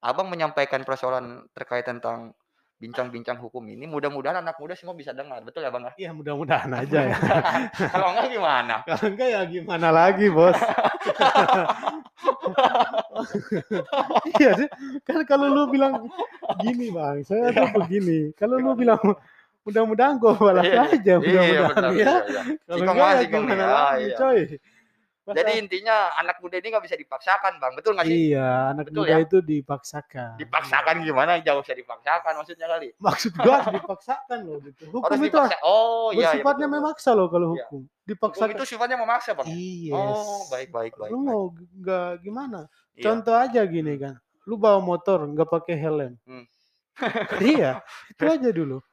abang 0.01 0.27
menyampaikan 0.27 0.81
persoalan 0.81 1.45
terkait 1.53 1.85
tentang 1.85 2.33
bincang-bincang 2.81 3.39
hukum 3.39 3.63
ini 3.71 3.87
mudah-mudahan 3.87 4.43
anak 4.43 4.59
muda 4.59 4.75
semua 4.75 4.91
bisa 4.91 5.15
dengar 5.15 5.39
betul 5.39 5.63
ya 5.63 5.71
bang 5.71 5.87
ya? 5.87 5.93
Ya 6.09 6.11
mudah-mudahan 6.11 6.67
aja 6.73 6.99
ya. 7.15 7.17
kalau 7.87 8.11
enggak 8.11 8.27
gimana 8.27 8.75
Kalau 8.89 9.05
enggak 9.07 9.29
ya 9.31 9.41
gimana 9.47 9.87
lagi 9.93 10.27
bos? 10.27 10.57
Iya 14.41 14.51
sih. 14.57 14.69
Kan 15.05 15.23
kalau 15.29 15.47
lu 15.53 15.69
bilang 15.69 16.09
gini 16.59 16.89
bang, 16.91 17.21
saya 17.23 17.53
tuh 17.53 17.69
begini. 17.75 18.33
Kalau 18.35 18.57
lu 18.59 18.73
bilang 18.73 18.99
mudah-mudahan 19.63 20.15
gue 20.15 20.31
balas 20.33 20.63
Iya, 20.65 20.81
aja 20.85 20.99
iya 21.03 21.15
mudah-mudahan 21.17 21.71
benar 21.71 21.89
ya. 21.89 21.95
iya, 21.95 22.13
iya. 22.21 22.41
Kalau 22.61 22.77
Sikong 22.77 22.95
enggak 22.95 23.11
ya 23.13 23.23
gimana 23.25 23.53
ya, 23.53 23.67
lagi 23.69 24.03
iya. 24.03 24.17
coy. 24.17 24.39
Masa- 25.23 25.37
jadi 25.39 25.51
intinya 25.55 25.95
anak 26.19 26.35
muda 26.37 26.55
ini 26.57 26.67
nggak 26.67 26.83
bisa 26.83 26.99
dipaksakan 26.99 27.55
bang 27.55 27.71
betul 27.73 27.95
nggak 27.95 28.05
sih 28.05 28.17
iya 28.27 28.49
anak 28.69 28.91
Betul 28.91 28.99
muda 28.99 29.15
ya? 29.15 29.23
itu 29.23 29.37
dipaksakan. 29.39 30.35
dipaksakan 30.35 30.95
gimana 30.99 31.31
jauh 31.39 31.63
bisa 31.63 31.71
dipaksakan 31.73 32.31
maksudnya 32.35 32.67
kali 32.67 32.87
Maksud 33.07 33.31
gua 33.33 33.57
dipaksakan 33.65 34.37
loh 34.43 34.59
gitu. 34.59 34.83
Hukum 34.91 35.07
harus 35.07 35.19
itu 35.21 35.31
dipaksa 35.31 35.55
oh 35.63 36.11
iya 36.11 36.19
iya, 36.19 36.27
bersifatnya 36.27 36.67
betul. 36.67 36.75
memaksa 36.77 37.09
loh 37.13 37.27
kalau 37.27 37.47
Iya. 37.47 37.63
hukum. 37.63 37.81
Hukum 37.81 38.03
Dipaksakan. 38.03 38.51
itu 38.51 38.63
sifatnya 38.67 38.97
memaksa 38.99 39.29
bang 39.31 39.47
Iya. 39.47 39.93
oh 39.95 40.39
baik 40.51 40.69
baik 40.69 40.93
baik, 40.93 41.07
Lu 41.07 41.17
mau 41.17 41.41
nggak 41.55 42.11
gimana? 42.19 42.59
Iya. 42.91 43.03
Contoh 43.05 43.35
aja 43.39 43.61
gini 43.63 43.93
kan. 43.95 44.19
Lu 44.43 44.59
bawa 44.59 44.83
motor 44.83 45.23
nggak 45.23 45.47
pakai 45.49 45.75
helm. 45.77 46.19
Hmm. 46.27 46.43
iya, 47.39 47.79
itu 48.11 48.23
aja 48.27 48.49
dulu. 48.51 48.83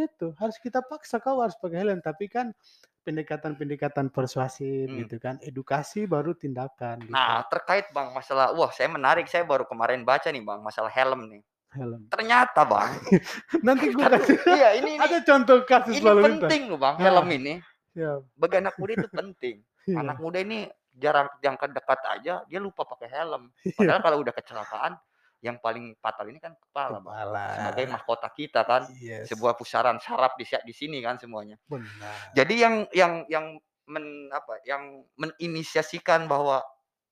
Itu 0.00 0.32
harus 0.36 0.56
kita 0.56 0.80
paksa 0.80 1.20
kau 1.20 1.40
harus 1.40 1.56
pakai 1.56 1.84
helm, 1.84 2.00
tapi 2.00 2.24
kan 2.26 2.56
pendekatan-pendekatan 3.00 4.08
persuasif 4.08 4.86
Hmm. 4.86 4.98
gitu 5.04 5.16
kan. 5.16 5.36
Edukasi 5.40 6.04
baru 6.04 6.32
tindakan 6.32 7.00
gitu. 7.02 7.12
Nah, 7.12 7.42
terkait 7.48 7.88
Bang 7.90 8.12
masalah 8.12 8.52
wah 8.52 8.70
saya 8.70 8.88
menarik 8.88 9.26
saya 9.26 9.42
baru 9.42 9.64
kemarin 9.64 10.04
baca 10.04 10.28
nih 10.28 10.40
Bang 10.40 10.60
masalah 10.60 10.88
helm 10.88 11.28
nih. 11.28 11.42
helm. 11.70 12.02
Ternyata 12.10 12.66
Bang, 12.66 12.90
Nanti 13.66 13.94
gua 13.94 14.10
kasih 14.10 14.42
iya 14.50 14.74
ini 14.74 14.98
ini, 14.98 14.98
ada 14.98 15.22
contoh 15.22 15.62
kasus 15.62 15.94
ini 15.94 16.02
lalu 16.02 16.22
penting 16.26 16.66
loh 16.66 16.76
Bang 16.76 16.98
Nah. 16.98 17.04
helm 17.06 17.28
ini. 17.30 17.54
Ya, 17.94 18.18
Bagi 18.34 18.56
anak 18.58 18.74
muda 18.74 18.92
itu 18.96 19.08
penting. 19.08 19.56
iya. 19.86 19.96
Anak 20.02 20.18
muda 20.18 20.38
ini 20.38 20.66
jarang 20.98 21.30
yang 21.40 21.54
dekat 21.56 22.00
aja 22.04 22.42
dia 22.42 22.58
lupa 22.58 22.82
pakai 22.82 23.08
helm. 23.08 23.54
Iya. 23.64 23.74
Padahal 23.78 24.00
kalau 24.02 24.18
udah 24.18 24.34
kecelakaan 24.34 24.92
yang 25.40 25.56
paling 25.56 25.96
fatal 25.98 26.28
ini 26.28 26.36
kan 26.36 26.52
kepala 26.56 27.00
Bang. 27.00 27.12
Kepala. 27.16 27.44
Sebagai 27.56 27.84
mahkota 27.88 28.28
kita 28.28 28.60
kan, 28.64 28.82
Yes, 29.00 29.32
sebuah 29.32 29.56
pusaran 29.56 29.96
saraf 30.00 30.36
di 30.36 30.44
di 30.44 30.74
sini 30.76 31.00
kan 31.00 31.16
semuanya. 31.16 31.56
benar. 31.64 32.36
Jadi 32.36 32.54
yang 32.60 32.74
yang 32.92 33.12
yang 33.32 33.46
men 33.88 34.28
apa 34.30 34.60
yang 34.68 35.02
meninisiasikan 35.18 36.28
bahwa 36.30 36.62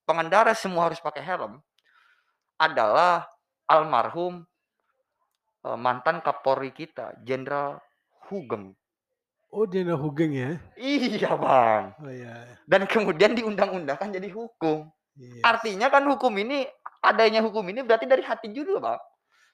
pengendara 0.06 0.52
semua 0.54 0.86
harus 0.92 1.00
pakai 1.02 1.24
helm 1.24 1.58
adalah 2.60 3.26
almarhum 3.66 4.44
eh, 5.64 5.78
mantan 5.78 6.20
Kapolri 6.20 6.70
kita, 6.70 7.16
Jenderal 7.24 7.80
Hugeng. 8.28 8.76
Oh, 9.48 9.64
Dina 9.64 9.96
Hugeng 9.96 10.36
ya? 10.36 10.60
Iya, 10.76 11.32
Bang. 11.32 11.96
Oh 12.04 12.12
iya. 12.12 12.60
Dan 12.68 12.84
kemudian 12.84 13.32
diundang-undangkan 13.32 14.12
jadi 14.12 14.28
hukum. 14.28 14.92
Yes. 15.16 15.40
Artinya 15.42 15.88
kan 15.88 16.04
hukum 16.04 16.30
ini 16.36 16.68
adanya 17.02 17.40
hukum 17.44 17.62
ini 17.70 17.82
berarti 17.86 18.06
dari 18.08 18.22
hati 18.22 18.50
juga, 18.50 18.78
Bang. 18.80 19.00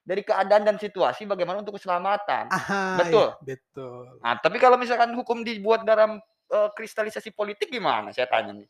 Dari 0.05 0.21
keadaan 0.21 0.69
dan 0.69 0.77
situasi 0.77 1.25
bagaimana 1.25 1.65
untuk 1.65 1.81
keselamatan. 1.81 2.53
Aha, 2.53 3.01
Betul. 3.01 3.33
iya, 3.41 3.57
betul. 3.57 4.21
Nah, 4.21 4.37
tapi 4.37 4.61
kalau 4.61 4.77
misalkan 4.77 5.17
hukum 5.17 5.41
dibuat 5.41 5.89
dalam 5.89 6.21
eh, 6.53 6.69
kristalisasi 6.77 7.33
politik 7.33 7.73
gimana? 7.73 8.13
Saya 8.13 8.29
tanya 8.29 8.53
nih. 8.53 8.69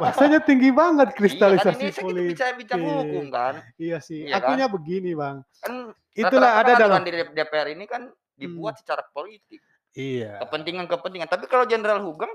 Bahasanya 0.00 0.42
tinggi 0.42 0.74
banget 0.74 1.08
Iya 1.12 1.14
kan 1.14 1.18
kristalisasi 1.20 1.76
ini 1.78 1.92
saya 1.92 1.92
kita 1.94 2.02
politik. 2.02 2.30
bicara 2.34 2.52
bincang 2.58 2.82
hukum 2.82 3.24
kan. 3.30 3.54
Iya 3.78 3.98
sih. 4.02 4.26
Iya 4.26 4.40
kan? 4.40 4.56
Akunya 4.56 4.66
begini, 4.66 5.10
Bang. 5.14 5.36
Kan 5.62 5.74
Itulah 6.16 6.50
ada 6.64 6.72
dalam 6.74 7.04
peraturan 7.04 7.28
di 7.30 7.36
DPR 7.36 7.68
ini 7.76 7.84
kan 7.84 8.02
dibuat 8.34 8.80
secara 8.80 9.04
politik. 9.12 9.60
Iya. 9.92 10.40
Kepentingan-kepentingan. 10.44 11.28
Tapi 11.28 11.44
kalau 11.48 11.68
Jenderal 11.68 12.00
Hugeng 12.00 12.32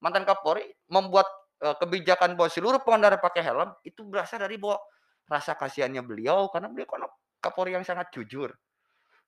mantan 0.00 0.24
Kapolri 0.24 0.64
membuat 0.88 1.26
kebijakan 1.60 2.34
bahwa 2.34 2.48
seluruh 2.48 2.80
pengendara 2.80 3.16
pakai 3.16 3.44
helm 3.44 3.70
itu 3.84 4.00
berasal 4.02 4.40
dari 4.40 4.56
bahwa 4.56 4.80
rasa 5.28 5.52
kasihannya 5.52 6.00
beliau 6.00 6.48
karena 6.48 6.66
beliau 6.66 6.88
kan 6.88 7.04
Kapolri 7.38 7.72
yang 7.72 7.84
sangat 7.84 8.08
jujur. 8.10 8.52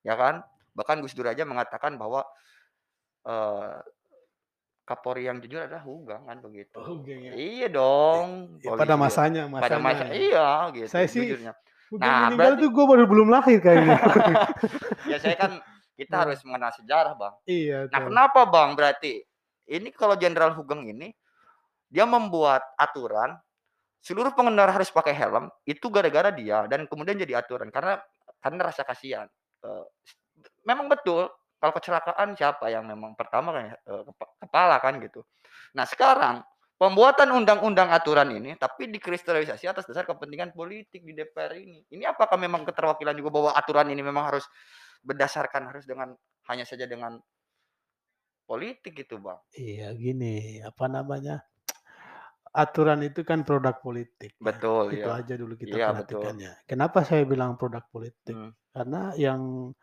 Ya 0.01 0.13
kan? 0.13 0.41
Bahkan 0.73 1.01
Gus 1.01 1.13
Dur 1.13 1.25
aja 1.25 1.45
mengatakan 1.45 1.97
bahwa 1.97 2.25
eh, 3.23 3.77
Kapolri 4.83 5.23
yang 5.25 5.39
jujur 5.39 5.63
adalah 5.63 5.79
Hugeng 5.79 6.27
kan 6.27 6.37
begitu. 6.43 6.75
Oh, 6.75 6.99
Hugeng 6.99 7.23
ya. 7.23 7.33
Iya 7.33 7.67
dong. 7.71 8.59
Ya, 8.59 8.75
pada 8.75 8.93
polisi. 8.93 9.03
masanya, 9.07 9.41
Pada 9.47 9.77
masanya. 9.79 9.79
masa 9.79 10.03
ya. 10.03 10.13
iya 10.13 10.47
gitu 10.75 10.87
Saya 10.91 11.07
sih 11.07 11.23
jujurnya. 11.23 11.53
Nah, 11.93 12.33
meninggal 12.33 12.37
berarti- 12.57 12.61
tuh 12.61 12.69
gue 12.73 12.85
baru 12.89 13.03
belum 13.05 13.27
lahir 13.29 13.57
kayaknya. 13.61 13.95
Ya 15.11 15.17
saya 15.19 15.35
kan 15.37 15.51
kita 15.93 16.09
Nah. 16.11 16.19
harus 16.25 16.39
mengenal 16.43 16.71
sejarah, 16.73 17.13
Bang. 17.15 17.35
iya. 17.45 17.85
Nah, 17.87 17.99
tuh. 18.01 18.07
kenapa 18.11 18.41
Bang 18.49 18.73
berarti 18.73 19.21
ini 19.69 19.93
kalau 19.93 20.17
Jenderal 20.17 20.51
Hugeng 20.51 20.83
ini 20.85 21.13
dia 21.93 22.09
membuat 22.09 22.65
aturan 22.81 23.37
seluruh 24.01 24.33
pengendara 24.33 24.73
harus 24.73 24.89
pakai 24.89 25.13
helm 25.13 25.47
itu 25.63 25.87
gara-gara 25.93 26.33
dia 26.33 26.65
dan 26.65 26.89
kemudian 26.89 27.15
jadi 27.15 27.39
aturan 27.39 27.69
karena 27.69 28.01
karena 28.41 28.59
rasa 28.65 28.81
kasihan. 28.83 29.29
Eh, 29.63 29.85
memang 30.65 30.89
betul 30.89 31.29
kalau 31.61 31.73
kecelakaan 31.77 32.35
siapa 32.35 32.67
yang 32.67 32.83
memang 32.83 33.13
pertama 33.15 33.53
kan 33.55 33.63
eh, 33.71 34.03
kepa- 34.09 34.33
kepala 34.43 34.75
kan 34.81 34.99
gitu. 34.99 35.21
Nah, 35.77 35.85
sekarang 35.87 36.43
pembuatan 36.75 37.31
undang-undang 37.31 37.87
aturan 37.93 38.27
ini 38.35 38.59
tapi 38.59 38.91
dikristalisasi 38.91 39.71
atas 39.71 39.87
dasar 39.87 40.03
kepentingan 40.03 40.51
politik 40.51 41.05
di 41.05 41.15
DPR 41.15 41.55
ini. 41.55 41.85
Ini 41.93 42.09
apakah 42.09 42.35
memang 42.35 42.67
keterwakilan 42.67 43.15
juga 43.15 43.29
bahwa 43.31 43.51
aturan 43.55 43.87
ini 43.87 44.03
memang 44.03 44.33
harus 44.33 44.43
berdasarkan 44.99 45.71
harus 45.71 45.87
dengan 45.87 46.11
hanya 46.51 46.67
saja 46.67 46.83
dengan 46.83 47.15
politik 48.43 48.99
gitu, 48.99 49.23
Bang. 49.23 49.39
Iya 49.55 49.95
gini, 49.95 50.59
apa 50.59 50.91
namanya? 50.91 51.39
Aturan 52.53 53.01
itu 53.01 53.25
kan 53.25 53.41
produk 53.41 53.73
politik. 53.75 54.37
ya. 54.37 54.41
Betul, 54.45 54.93
Itu 54.93 55.09
iya. 55.09 55.17
aja 55.17 55.33
dulu 55.33 55.53
kita 55.57 55.73
Iya, 55.73 55.87
betul. 55.91 56.21
perhatikannya. 56.21 56.51
Kenapa 56.63 57.01
saya 57.01 57.25
bilang 57.25 57.57
produk 57.57 57.81
politik? 57.89 58.31
Hmm. 58.31 58.53
Karena 58.69 59.09
yang 59.13 59.73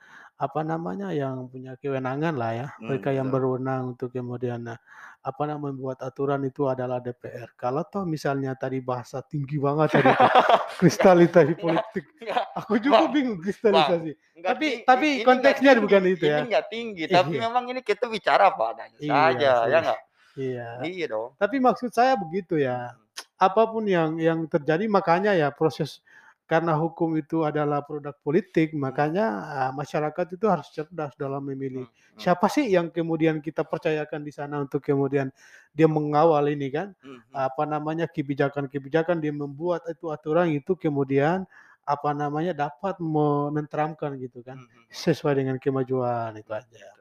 apa 0.41 0.65
namanya 0.65 1.13
yang 1.13 1.51
punya 1.51 1.77
kewenangan 1.77 2.33
lah 2.33 2.53
ya, 2.55 2.67
Hmm, 2.73 2.89
mereka 2.89 3.13
yang 3.13 3.29
betul. 3.29 3.59
berwenang 3.59 3.83
untuk 3.93 4.09
kemudian 4.09 4.65
nah, 4.65 4.79
apa 5.21 5.43
namanya 5.45 5.69
membuat 5.69 5.99
aturan 6.01 6.41
itu 6.43 6.65
adalah 6.65 6.97
DPR. 6.97 7.53
Kalau 7.55 7.85
toh 7.85 8.09
misalnya 8.09 8.57
tadi 8.57 8.81
bahasa 8.81 9.21
tinggi 9.21 9.61
banget 9.61 10.01
tadi 10.01 10.09
tuh, 10.09 10.31
kristalisasi 10.81 11.55
politik. 11.55 12.05
Enggak, 12.23 12.45
Aku 12.57 12.75
juga 12.79 13.05
Bang, 13.05 13.13
bingung 13.13 13.37
kristalisasi. 13.37 14.11
enggak 14.33 14.51
Tapi- 14.57 14.77
tapi 14.83 15.07
ini 15.07 15.13
enggak 15.13 15.27
konteksnya 15.29 15.71
bukan 15.77 16.03
itu 16.09 16.25
ya. 16.25 16.39
Ini 16.41 16.47
enggak 16.49 16.67
tinggi, 16.71 17.05
tapi 17.05 17.31
Iya. 17.37 17.41
memang 17.45 17.65
ini 17.69 17.81
kita 17.83 18.05
bicara 18.07 18.43
apa 18.49 18.65
adanya 18.73 18.97
Iya 18.97 19.13
saja, 19.13 19.53
ya 19.67 19.79
enggak? 19.83 19.99
Iya. 20.39 20.83
Iya 20.87 21.07
dong. 21.11 21.31
Tapi 21.39 21.57
maksud 21.59 21.91
saya 21.91 22.15
begitu 22.15 22.59
ya. 22.61 22.95
Apa 23.41 23.67
pun 23.71 23.89
yang 23.89 24.21
yang 24.21 24.45
terjadi 24.47 24.85
makanya 24.87 25.33
ya 25.33 25.49
proses 25.51 26.05
karena 26.51 26.75
hukum 26.75 27.15
itu 27.15 27.47
adalah 27.47 27.79
produk 27.87 28.11
politik, 28.27 28.75
makanya 28.75 29.25
ah, 29.47 29.71
masyarakat 29.71 30.35
itu 30.35 30.51
harus 30.51 30.67
cerdas 30.75 31.15
dalam 31.15 31.47
memilih 31.47 31.87
Hmm, 31.87 31.95
hmm, 31.95 32.19
siapa 32.19 32.51
sih 32.51 32.67
yang 32.67 32.91
kemudian 32.91 33.39
kita 33.39 33.63
percayakan 33.63 34.27
di 34.27 34.35
sana 34.35 34.59
untuk 34.59 34.83
kemudian 34.83 35.31
dia 35.71 35.87
mengawal 35.87 36.43
ini 36.51 36.75
kan 36.75 36.91
hmm, 37.07 37.31
hmm. 37.31 37.35
apa 37.39 37.63
namanya 37.71 38.11
kebijakan-kebijakan 38.11 39.23
dia 39.23 39.31
membuat 39.31 39.87
itu 39.87 40.11
aturan 40.11 40.51
itu 40.51 40.75
kemudian 40.75 41.47
apa 41.87 42.11
namanya 42.19 42.51
dapat 42.51 42.99
menenteramkan 42.99 44.19
gitu 44.19 44.43
kan 44.43 44.59
Hmm, 44.59 44.67
hmm. 44.67 44.85
sesuai 44.91 45.39
dengan 45.39 45.57
kemajuan 45.63 46.35
itu 46.35 46.51
aja. 46.51 47.00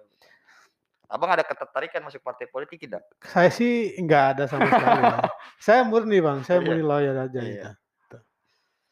Abang 1.10 1.34
ada 1.34 1.42
ketertarikan 1.42 2.06
masuk 2.06 2.22
partai 2.22 2.46
politik 2.46 2.86
tidak? 2.86 3.02
Saya 3.26 3.50
sih 3.50 3.98
nggak 3.98 4.24
ada 4.38 4.44
sama 4.46 4.70
sekali. 4.70 5.02
Saya 5.66 5.82
murni 5.82 6.22
bang, 6.22 6.46
saya 6.46 6.62
Iya. 6.62 6.66
murni 6.70 6.84
lawyer 6.86 7.16
aja 7.18 7.40
Iya. 7.42 7.74
gitu. 7.74 8.18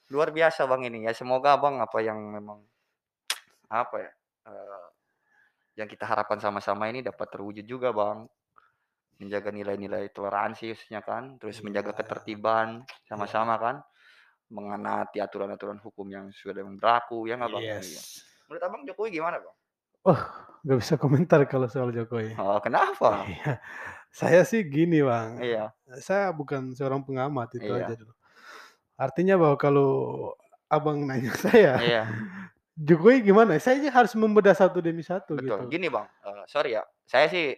Luar 0.10 0.34
biasa 0.34 0.66
bang 0.66 0.82
ini 0.90 1.06
ya. 1.06 1.14
Semoga 1.14 1.54
abang 1.54 1.78
apa 1.78 2.02
yang 2.02 2.18
memang 2.18 2.66
apa 3.70 3.96
ya 4.02 4.12
eh, 4.50 4.88
yang 5.78 5.86
kita 5.86 6.10
harapkan 6.10 6.42
sama-sama 6.42 6.90
ini 6.90 7.06
dapat 7.06 7.30
terwujud 7.30 7.64
juga 7.64 7.94
bang. 7.94 8.26
Menjaga 9.18 9.50
nilai-nilai 9.50 10.10
toleransi 10.10 10.74
khususnya 10.74 11.02
kan, 11.02 11.38
terus 11.38 11.62
menjaga 11.62 11.94
Iya. 11.94 11.98
ketertiban 12.02 12.82
sama-sama 13.06 13.58
kan, 13.58 13.76
mengenati 14.50 15.18
aturan-aturan 15.18 15.78
hukum 15.82 16.06
yang 16.10 16.30
sudah 16.34 16.62
berlaku 16.62 17.26
ya 17.30 17.38
nggak 17.38 17.50
bang? 17.52 17.64
Iya. 17.66 17.78
Yes. 17.82 18.26
Menurut 18.50 18.62
abang 18.66 18.82
Jokowi 18.90 19.10
gimana 19.14 19.38
bang? 19.38 19.56
Gak 20.68 20.78
bisa 20.84 20.96
komentar 21.00 21.40
kalau 21.48 21.72
soal 21.72 21.96
Jokowi. 21.96 22.36
Oh, 22.36 22.60
kenapa? 22.60 23.24
Iya. 23.24 23.62
Saya 24.12 24.42
sih 24.48 24.66
gini 24.66 25.04
bang, 25.04 25.38
Iya, 25.38 25.66
saya 26.02 26.32
bukan 26.34 26.74
seorang 26.74 27.04
pengamat 27.06 27.60
itu 27.60 27.70
Iya. 27.70 27.86
aja 27.86 27.94
dulu. 27.94 28.14
Artinya 28.98 29.36
bahwa 29.38 29.56
kalau 29.60 29.90
abang 30.72 31.06
nanya 31.06 31.30
saya, 31.46 31.78
iya, 31.84 32.04
Jokowi 32.74 33.22
gimana? 33.22 33.60
Saya 33.62 33.78
aja 33.84 33.92
harus 33.94 34.18
membedah 34.18 34.58
satu 34.58 34.82
demi 34.82 35.06
satu 35.06 35.38
betul. 35.38 35.70
gitu. 35.70 35.70
Gini 35.70 35.88
bang, 35.92 36.08
eh, 36.26 36.44
sorry 36.50 36.74
ya, 36.80 36.84
saya 37.06 37.30
sih 37.30 37.54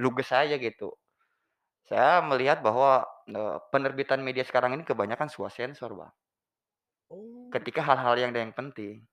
luges 0.00 0.30
saja 0.30 0.56
gitu. 0.56 0.96
Saya 1.84 2.22
melihat 2.24 2.62
bahwa 2.62 3.04
eh, 3.28 3.58
penerbitan 3.68 4.22
media 4.22 4.46
sekarang 4.46 4.78
ini 4.78 4.86
kebanyakan 4.86 5.28
swasensor 5.28 5.92
bang. 5.92 6.12
Oh, 7.10 7.50
ketika 7.52 7.82
hal-hal 7.84 8.16
yang 8.16 8.30
yang 8.32 8.54
penting. 8.54 9.04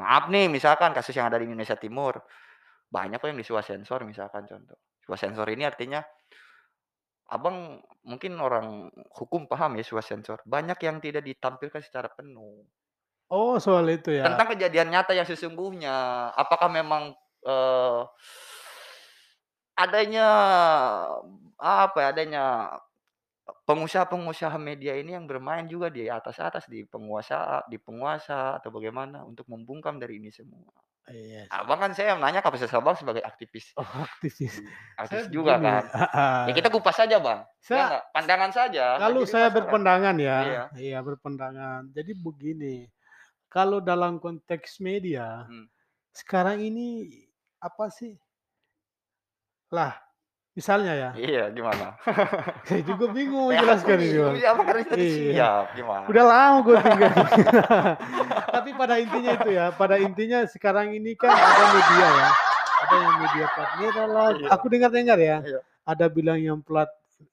Maaf 0.00 0.32
nih, 0.32 0.48
misalkan 0.48 0.96
kasus 0.96 1.12
yang 1.12 1.28
ada 1.28 1.36
di 1.36 1.44
Indonesia 1.44 1.76
Timur, 1.76 2.16
banyak 2.88 3.20
kok 3.20 3.28
yang 3.28 3.40
diswasensor 3.40 4.04
misalkan 4.08 4.48
contoh. 4.48 4.80
Swasensor 5.04 5.48
ini 5.52 5.68
artinya, 5.68 6.00
abang 7.32 7.80
mungkin 8.04 8.36
orang 8.40 8.88
hukum 9.16 9.48
paham 9.48 9.76
ya 9.76 9.84
swasensor. 9.84 10.40
Banyak 10.44 10.78
yang 10.84 11.00
tidak 11.00 11.24
ditampilkan 11.24 11.80
secara 11.84 12.08
penuh. 12.12 12.64
oh 13.32 13.56
soal 13.56 13.88
itu 13.88 14.12
ya. 14.12 14.28
Tentang 14.28 14.52
kejadian 14.56 14.92
nyata 14.92 15.16
yang 15.16 15.24
sesungguhnya, 15.24 16.28
apakah 16.36 16.68
memang 16.68 17.16
eh, 17.44 18.00
adanya 19.76 20.28
apa 21.56 21.96
ya, 21.96 22.08
adanya 22.12 22.44
pengusaha-pengusaha 23.42 24.54
media 24.58 24.94
ini 24.94 25.14
yang 25.14 25.26
bermain 25.26 25.66
juga 25.66 25.90
di 25.90 26.06
atas-atas 26.06 26.66
di 26.70 26.86
penguasa 26.86 27.62
di 27.66 27.78
penguasa 27.78 28.58
atau 28.58 28.70
bagaimana 28.70 29.22
untuk 29.26 29.46
membungkam 29.50 29.98
dari 29.98 30.18
ini 30.22 30.30
semua. 30.30 30.70
Iya. 31.10 31.50
Abang 31.50 31.82
kan 31.82 31.90
saya 31.98 32.14
nanya 32.14 32.38
kapasitas 32.38 32.70
abang 32.78 32.94
sebagai 32.94 33.26
aktivis, 33.26 33.74
Oh 33.74 33.82
aktivis. 33.82 34.62
aktivis 34.94 35.26
Saya 35.26 35.34
juga 35.34 35.58
begini, 35.58 35.66
kan. 35.66 35.82
Ya 36.46 36.52
kita 36.54 36.70
kupas 36.70 36.94
saja 36.94 37.18
bang, 37.18 37.42
ya 37.42 37.50
Saya 37.58 37.82
nggak? 37.90 38.04
pandangan 38.14 38.50
saja. 38.54 38.84
kalau 39.02 39.22
saya 39.26 39.50
masalah. 39.50 39.56
berpendangan 39.58 40.14
ya, 40.22 40.36
Iya. 40.46 40.64
iya 40.78 40.98
berpendangan. 41.02 41.90
Jadi 41.90 42.12
begini, 42.14 42.76
kalau 43.50 43.82
dalam 43.82 44.22
konteks 44.22 44.78
media 44.78 45.42
Hmm. 45.50 45.66
sekarang 46.14 46.62
ini 46.62 47.10
apa 47.58 47.90
sih? 47.90 48.14
Lah, 49.74 49.98
misalnya 50.52 50.92
ya, 50.92 51.10
Iya 51.16 51.44
gimana? 51.50 51.96
saya 52.68 52.82
juga 52.84 53.08
bingung 53.08 53.48
menjelaskan 53.48 53.96
ini. 53.98 54.12
Iya. 54.12 54.28
siap 55.32 55.64
gimana? 55.72 56.04
Udah 56.06 56.24
lama 56.28 56.56
gue 56.60 56.76
tinggal. 56.76 57.12
Tapi 58.60 58.70
pada 58.76 58.94
intinya 59.00 59.30
itu 59.32 59.50
ya, 59.50 59.66
pada 59.72 59.96
intinya 59.96 60.38
sekarang 60.44 60.92
ini 60.92 61.16
kan 61.16 61.32
ada 61.32 61.64
media 61.72 62.06
ya, 62.08 62.28
ada 62.84 62.94
yang 63.00 63.14
media 63.16 63.46
plat 63.48 63.70
merah 63.80 64.06
lah. 64.08 64.28
Iya. 64.36 64.48
Aku 64.52 64.64
dengar-dengar 64.68 65.18
ya, 65.18 65.36
Iya. 65.40 65.60
ada 65.88 66.06
bilang 66.12 66.38
yang 66.38 66.60
plat 66.60 66.88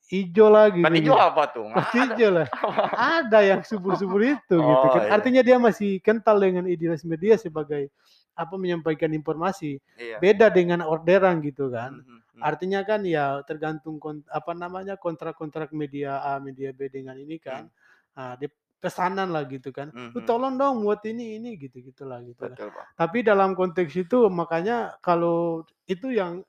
hijau 0.08 0.48
lagi. 0.48 0.80
Kan 0.80 0.96
hijau 0.96 1.18
apa 1.20 1.44
tuh? 1.52 1.68
Plat 1.76 1.92
hijau 1.92 2.30
lah. 2.34 2.48
Ada 3.20 3.40
yang 3.46 3.62
subur-subur 3.62 4.22
itu 4.26 4.56
gitu 4.58 4.86
Oh, 4.86 4.96
kan. 4.96 5.06
iya. 5.06 5.10
Artinya 5.14 5.42
dia 5.44 5.58
masih 5.60 6.00
kental 6.02 6.40
dengan 6.40 6.66
idealis 6.66 7.04
media 7.06 7.36
sebagai 7.38 7.90
apa 8.34 8.56
menyampaikan 8.56 9.12
informasi. 9.12 9.78
Iya. 10.00 10.18
Beda 10.24 10.48
dengan 10.50 10.82
orderan 10.82 11.44
gitu 11.44 11.68
kan. 11.70 12.00
Hmm, 12.00 12.06
hmm. 12.06 12.19
Artinya 12.42 12.82
kan 12.84 13.02
ya 13.04 13.40
tergantung 13.44 14.00
kon- 14.00 14.26
apa 14.28 14.52
namanya 14.56 14.96
kontrak-kontrak 14.96 15.72
media 15.72 16.20
A, 16.20 16.40
media 16.40 16.72
B 16.72 16.88
dengan 16.88 17.16
ini 17.16 17.38
kan. 17.38 17.68
Nah, 18.16 18.36
dia 18.36 18.50
pesanan 18.80 19.36
lah 19.36 19.44
gitu 19.44 19.76
kan. 19.76 19.92
Hmm, 19.92 20.16
Lu 20.16 20.24
hmm. 20.24 20.28
tolong 20.28 20.56
dong 20.56 20.88
buat 20.88 21.04
ini 21.04 21.36
ini 21.36 21.60
gitu 21.60 21.84
gitulah 21.84 22.24
gitu 22.24 22.40
kan. 22.48 22.56
Betul 22.56 22.72
pak. 22.72 22.86
Tapi 22.96 23.18
dalam 23.28 23.52
konteks 23.52 23.92
itu 23.94 24.32
makanya 24.32 24.96
kalau 25.04 25.68
itu 25.84 26.16
yang 26.16 26.40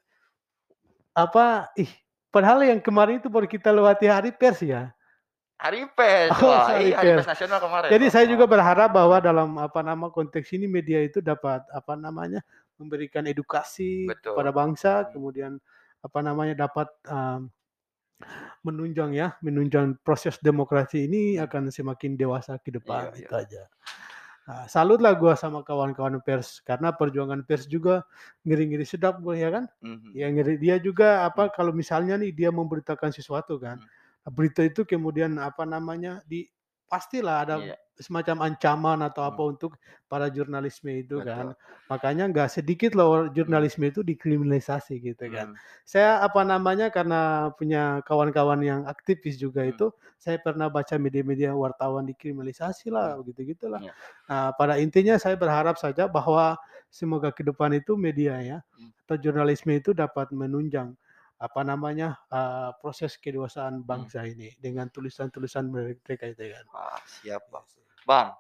apa 1.11 1.68
ih 1.74 1.90
padahal 2.31 2.62
yang 2.62 2.79
kemarin 2.79 3.18
itu 3.18 3.26
baru 3.26 3.50
kita 3.50 3.74
lewati 3.74 4.07
hari 4.07 4.31
pers 4.31 4.62
ya. 4.62 4.94
Hari 5.61 5.92
pers, 5.92 6.33
Oh, 6.40 6.48
wah, 6.48 6.72
hari 6.72 6.88
iya 6.88 6.96
hari 6.96 7.11
pers. 7.20 7.29
nasional 7.29 7.61
kemarin. 7.61 7.90
Jadi 7.92 8.07
Pak. 8.09 8.12
saya 8.16 8.24
juga 8.24 8.44
berharap 8.48 8.88
bahwa 8.96 9.16
dalam 9.20 9.48
apa 9.61 9.81
nama 9.85 10.09
konteks 10.09 10.48
ini 10.57 10.64
media 10.64 11.05
itu 11.05 11.20
dapat 11.20 11.61
apa 11.68 12.00
namanya 12.00 12.40
memberikan 12.81 13.29
edukasi 13.29 14.09
Betul. 14.09 14.33
kepada 14.33 14.57
bangsa, 14.57 14.92
Hmm. 15.05 15.11
kemudian 15.12 15.53
apa 16.01 16.19
namanya 16.25 16.67
dapat 16.69 16.89
um, 17.09 17.49
menunjang 18.61 19.17
ya, 19.17 19.33
menunjang 19.41 19.97
proses 20.05 20.37
demokrasi 20.45 21.09
ini 21.09 21.37
Hmm. 21.41 21.49
akan 21.49 21.63
semakin 21.73 22.17
dewasa 22.21 22.61
ke 22.61 22.69
depan, 22.73 23.13
Iya, 23.17 23.25
itu 23.25 23.35
aja. 23.37 23.63
Nah, 24.51 24.67
salutlah 24.67 25.15
gua 25.15 25.39
sama 25.39 25.63
kawan-kawan 25.63 26.19
pers 26.27 26.59
karena 26.67 26.91
perjuangan 26.91 27.45
pers 27.47 27.71
juga 27.71 28.03
ngeri-ngeri 28.43 28.83
sedap 28.85 29.21
gua 29.23 29.37
ya 29.39 29.49
kan. 29.53 29.65
Mhm. 29.81 30.11
Ya 30.13 30.27
ngeri 30.33 30.55
dia 30.59 30.77
juga 30.83 31.23
apa 31.25 31.49
Hmm. 31.49 31.55
kalau 31.55 31.73
misalnya 31.73 32.19
nih 32.19 32.35
dia 32.35 32.51
memberitakan 32.51 33.15
sesuatu 33.15 33.57
kan. 33.63 33.79
Hmm. 33.79 34.33
Berita 34.35 34.61
itu 34.67 34.85
kemudian 34.85 35.39
apa 35.41 35.65
namanya 35.65 36.21
di 36.27 36.45
pastilah 36.91 37.47
ada 37.47 37.55
Iya. 37.63 37.77
Semacam 38.01 38.37
ancaman 38.51 38.99
atau 39.05 39.23
apa 39.29 39.39
Hmm. 39.39 39.53
untuk 39.55 39.77
para 40.11 40.27
jurnalisme 40.33 40.89
itu 40.91 41.21
kan. 41.23 41.53
Betul. 41.53 41.57
Makanya 41.93 42.25
nggak 42.33 42.49
sedikit 42.51 42.93
loh 42.99 43.29
Hmm. 43.31 43.35
jurnalisme 43.37 43.85
itu 43.87 44.01
dikriminalisasi 44.03 44.95
gitu 45.05 45.25
kan. 45.31 45.47
Hmm. 45.53 45.61
Saya 45.85 46.25
apa 46.25 46.41
namanya 46.43 46.89
karena 46.91 47.53
punya 47.55 48.01
kawan-kawan 48.09 48.61
yang 48.65 48.81
aktivis 48.89 49.37
juga 49.39 49.63
Hmm. 49.65 49.73
itu, 49.73 49.87
saya 50.19 50.41
pernah 50.41 50.67
baca 50.73 50.97
media-media 50.99 51.53
wartawan 51.55 52.09
dikriminalisasi 52.09 52.89
lah 52.91 53.15
Hmm. 53.15 53.23
begitu-gitulah. 53.23 53.83
Iya. 53.85 53.93
Nah, 54.29 54.51
pada 54.57 54.75
intinya 54.81 55.15
saya 55.21 55.37
berharap 55.39 55.77
saja 55.79 56.09
bahwa 56.09 56.57
semoga 56.91 57.31
ke 57.31 57.43
depan 57.47 57.71
itu 57.77 57.95
media 57.99 58.39
ya 58.43 58.59
Hmm. 58.79 58.91
atau 59.07 59.17
jurnalisme 59.21 59.71
itu 59.75 59.91
dapat 59.95 60.31
menunjang 60.35 60.95
apa 61.41 61.61
namanya 61.65 62.21
eee, 62.31 62.71
proses 62.85 63.17
kedewasaan 63.17 63.81
Hmm. 63.81 63.87
bangsa 63.89 64.25
ini 64.29 64.55
dengan 64.61 64.87
tulisan-tulisan 64.93 65.67
mereka 65.73 66.27
itu 66.29 66.45
kan. 66.55 66.67
Wah, 66.73 67.01
siap, 67.07 67.43
Bang. 67.53 67.67
Bang, 68.03 68.33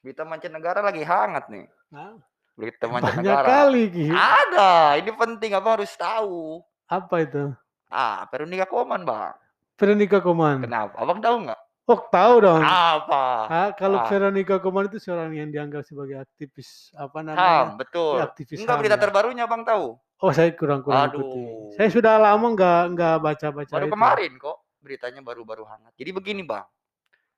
berita 0.00 0.22
mancanegara 0.22 0.80
lagi 0.80 1.02
hangat 1.02 1.48
nih. 1.48 1.66
Hah? 1.90 2.14
Berita 2.56 2.88
Banyak 2.88 3.20
mancanegara. 3.20 3.44
kali 3.44 3.82
Ki. 3.90 4.06
Ada, 4.08 4.96
ini 4.96 5.10
penting 5.12 5.50
Abang 5.52 5.76
harus 5.76 5.92
tahu. 5.92 6.64
Apa 6.86 7.20
itu? 7.20 7.52
Ah, 7.86 8.24
Veronica 8.26 8.64
Koman, 8.64 9.04
Bang. 9.04 9.36
Veronica 9.76 10.18
Koman. 10.18 10.64
Kenapa? 10.64 10.96
Abang 10.96 11.20
tahu 11.20 11.44
nggak? 11.44 11.60
Oh, 11.86 12.00
tahu 12.02 12.34
dong. 12.42 12.62
Apa? 12.64 13.22
Ah, 13.46 13.70
kalau 13.70 14.02
Ah. 14.02 14.08
Veronica 14.08 14.58
Koman 14.58 14.88
itu 14.88 14.98
seorang 14.98 15.30
yang 15.30 15.52
dianggap 15.52 15.84
sebagai 15.84 16.18
aktivis 16.18 16.90
apa 16.96 17.20
HAM, 17.20 17.26
namanya? 17.28 17.78
betul. 17.78 18.16
Ya, 18.18 18.24
aktivis 18.26 18.56
Enggak 18.58 18.72
HAM 18.72 18.80
berita 18.82 18.96
ya. 18.96 19.02
terbarunya 19.06 19.42
Abang 19.44 19.62
tahu? 19.62 19.94
Oh, 20.16 20.32
saya 20.32 20.48
kurang-kurang 20.50 21.12
ikuti. 21.12 21.42
Saya 21.76 21.92
sudah 21.92 22.16
lama 22.16 22.46
nggak 22.48 22.82
nggak 22.96 23.14
baca-baca 23.20 23.70
Baru 23.70 23.86
itu. 23.86 23.92
kemarin 23.92 24.32
kok 24.40 24.56
beritanya 24.80 25.20
baru-baru 25.20 25.62
hangat. 25.68 25.92
Jadi 25.94 26.10
begini, 26.10 26.40
Bang. 26.42 26.64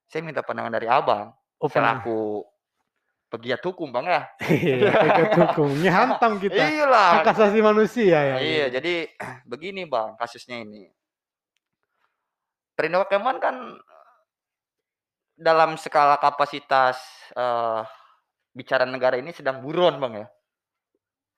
Saya 0.09 0.25
minta 0.25 0.41
pandangan 0.41 0.73
dari 0.73 0.89
Abang 0.89 1.31
Oh, 1.59 1.67
selaku 1.67 2.47
pegiat 3.29 3.59
hukum, 3.61 3.91
Bang 3.91 4.07
ya. 4.07 4.31
Iya, 4.47 4.95
pegat 5.05 5.31
hukum. 5.35 5.75
Ngehantam 5.83 6.39
kita. 6.39 6.55
Hak 6.55 6.71
Iyalah. 6.71 7.11
asasi 7.27 7.59
manusia 7.61 8.15
ya. 8.15 8.37
Iya, 8.39 8.67
gitu. 8.71 8.75
jadi 8.79 8.95
begini, 9.51 9.83
Bang, 9.85 10.15
kasusnya 10.15 10.63
ini. 10.63 10.87
Veronica 12.79 13.11
Koman 13.11 13.43
kan 13.43 13.75
dalam 15.35 15.75
skala 15.75 16.15
kapasitas 16.23 17.03
eh, 17.35 17.83
bicara 18.55 18.87
negara 18.87 19.19
ini 19.19 19.35
sedang 19.35 19.59
buron, 19.61 19.99
Bang 19.99 20.15
ya. 20.15 20.27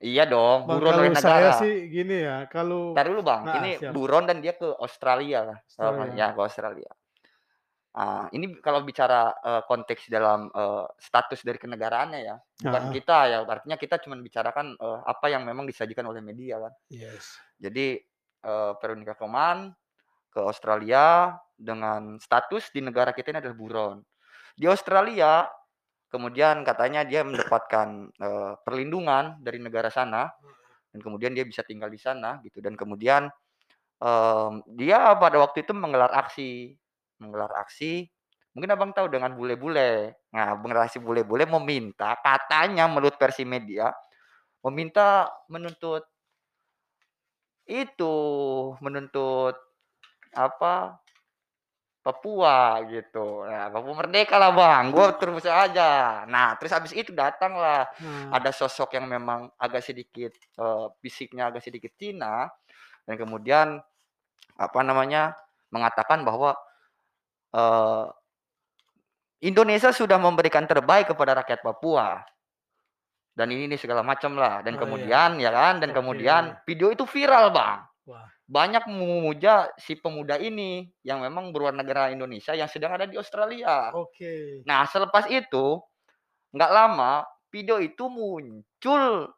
Iya 0.00 0.24
dong, 0.28 0.68
Bang, 0.68 0.80
buron 0.80 1.00
oleh 1.00 1.12
kalau 1.12 1.20
saya 1.24 1.48
negara. 1.52 1.60
sih 1.60 1.72
gini 1.88 2.16
ya, 2.24 2.44
kalau 2.48 2.96
Ntar 2.96 3.04
dulu 3.08 3.20
bang, 3.20 3.40
nah, 3.44 3.54
ini 3.60 3.70
siap. 3.76 3.92
buron 3.92 4.24
dan 4.24 4.40
dia 4.40 4.56
ke 4.56 4.64
Australia 4.80 5.44
lah, 5.44 5.58
Australia. 5.60 6.12
ya 6.16 6.26
ke 6.32 6.40
Australia. 6.40 6.90
Ah, 7.90 8.30
ini 8.30 8.54
kalau 8.62 8.86
bicara 8.86 9.34
eh, 9.42 9.62
konteks 9.66 10.06
dalam 10.06 10.46
eh, 10.54 10.86
status 11.02 11.42
dari 11.42 11.58
kenegaraannya 11.58 12.20
ya, 12.22 12.36
bukan 12.62 12.82
Ah, 12.86 12.92
kita 12.94 13.16
ya, 13.26 13.38
artinya 13.42 13.74
kita 13.74 13.98
cuma 13.98 14.14
bicarakan 14.14 14.78
eh, 14.78 15.00
apa 15.10 15.26
yang 15.26 15.42
memang 15.42 15.66
disajikan 15.66 16.06
oleh 16.06 16.22
media 16.22 16.62
kan. 16.62 16.72
yes. 16.86 17.34
Jadi 17.58 17.98
eh, 18.46 18.72
Veronica 18.78 19.18
Koman 19.18 19.74
ke 20.30 20.38
Australia 20.38 21.34
dengan 21.58 22.22
status 22.22 22.70
di 22.70 22.78
negara 22.78 23.10
kita 23.10 23.34
ini 23.34 23.42
adalah 23.42 23.58
buron. 23.58 23.98
Di 24.54 24.70
Australia 24.70 25.50
kemudian 26.10 26.62
katanya 26.62 27.02
dia 27.02 27.26
mendapatkan 27.26 27.88
eh, 28.14 28.52
perlindungan 28.62 29.42
dari 29.42 29.58
negara 29.58 29.90
sana 29.90 30.30
dan 30.90 30.98
kemudian 31.02 31.34
dia 31.34 31.46
bisa 31.46 31.62
tinggal 31.62 31.86
di 31.90 31.98
sana 31.98 32.42
gitu 32.42 32.58
dan 32.58 32.74
kemudian 32.74 33.30
em, 34.02 34.52
dia 34.74 35.14
pada 35.14 35.38
waktu 35.38 35.62
itu 35.62 35.70
menggelar 35.70 36.10
aksi 36.10 36.74
menggelar 37.20 37.52
aksi 37.60 38.08
mungkin 38.50 38.70
abang 38.74 38.90
tahu 38.90 39.06
dengan 39.06 39.30
bule-bule. 39.38 40.18
Nah 40.34 40.58
generasi 40.58 40.98
bule-bule 40.98 41.46
meminta 41.46 42.18
katanya 42.18 42.90
menurut 42.90 43.14
versi 43.14 43.46
media 43.46 43.94
meminta 44.60 45.30
menuntut 45.48 46.04
itu 47.70 48.16
menuntut 48.82 49.54
apa 50.34 50.98
Papua 52.00 52.80
gitu. 52.88 53.44
Nah 53.44 53.68
Papua 53.68 53.92
merdeka 54.02 54.40
lah 54.40 54.50
bang. 54.56 54.88
Gue 54.88 55.06
terus 55.20 55.44
aja. 55.46 56.24
Nah 56.26 56.56
terus 56.56 56.72
habis 56.72 56.96
itu 56.96 57.12
datanglah 57.12 57.86
Nah, 58.00 58.40
ada 58.40 58.50
sosok 58.50 58.96
yang 58.96 59.06
memang 59.06 59.52
agak 59.60 59.84
sedikit 59.84 60.32
eh, 60.34 60.86
fisiknya 61.04 61.52
agak 61.52 61.62
sedikit 61.62 61.92
Cina 62.00 62.48
dan 63.04 63.14
kemudian 63.20 63.78
apa 64.56 64.80
namanya 64.80 65.36
mengatakan 65.70 66.24
bahwa 66.24 66.56
eh, 67.54 68.04
Indonesia 69.40 69.88
sudah 69.90 70.20
memberikan 70.20 70.68
terbaik 70.68 71.12
kepada 71.16 71.40
rakyat 71.40 71.64
Papua. 71.64 72.20
Dan 73.32 73.48
ini, 73.56 73.72
ini 73.72 73.76
segala 73.80 74.04
macam 74.04 74.36
lah. 74.36 74.60
Dan 74.60 74.76
Oh, 74.76 74.76
iya. 74.76 74.82
kemudian 74.84 75.30
ya 75.40 75.50
kan? 75.54 75.74
Dan 75.80 75.90
kemudian 75.96 76.42
video 76.68 76.92
itu 76.92 77.04
viral 77.08 77.50
bang. 77.54 77.80
Wah. 78.08 78.26
banyak 78.50 78.90
memuja 78.90 79.70
si 79.78 79.94
pemuda 79.94 80.34
ini 80.34 80.90
yang 81.06 81.22
memang 81.22 81.54
berwarna 81.54 81.86
negara 81.86 82.10
Indonesia 82.10 82.50
yang 82.50 82.66
sedang 82.66 82.90
ada 82.90 83.06
di 83.06 83.14
Australia. 83.14 83.94
Oke. 83.94 84.66
nah 84.66 84.82
selepas 84.90 85.30
itu 85.30 85.78
nggak 86.50 86.72
lama 86.74 87.22
video 87.54 87.78
itu 87.78 88.10
muncul 88.10 89.30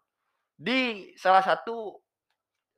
di 0.56 1.12
salah 1.20 1.44
satu 1.44 2.00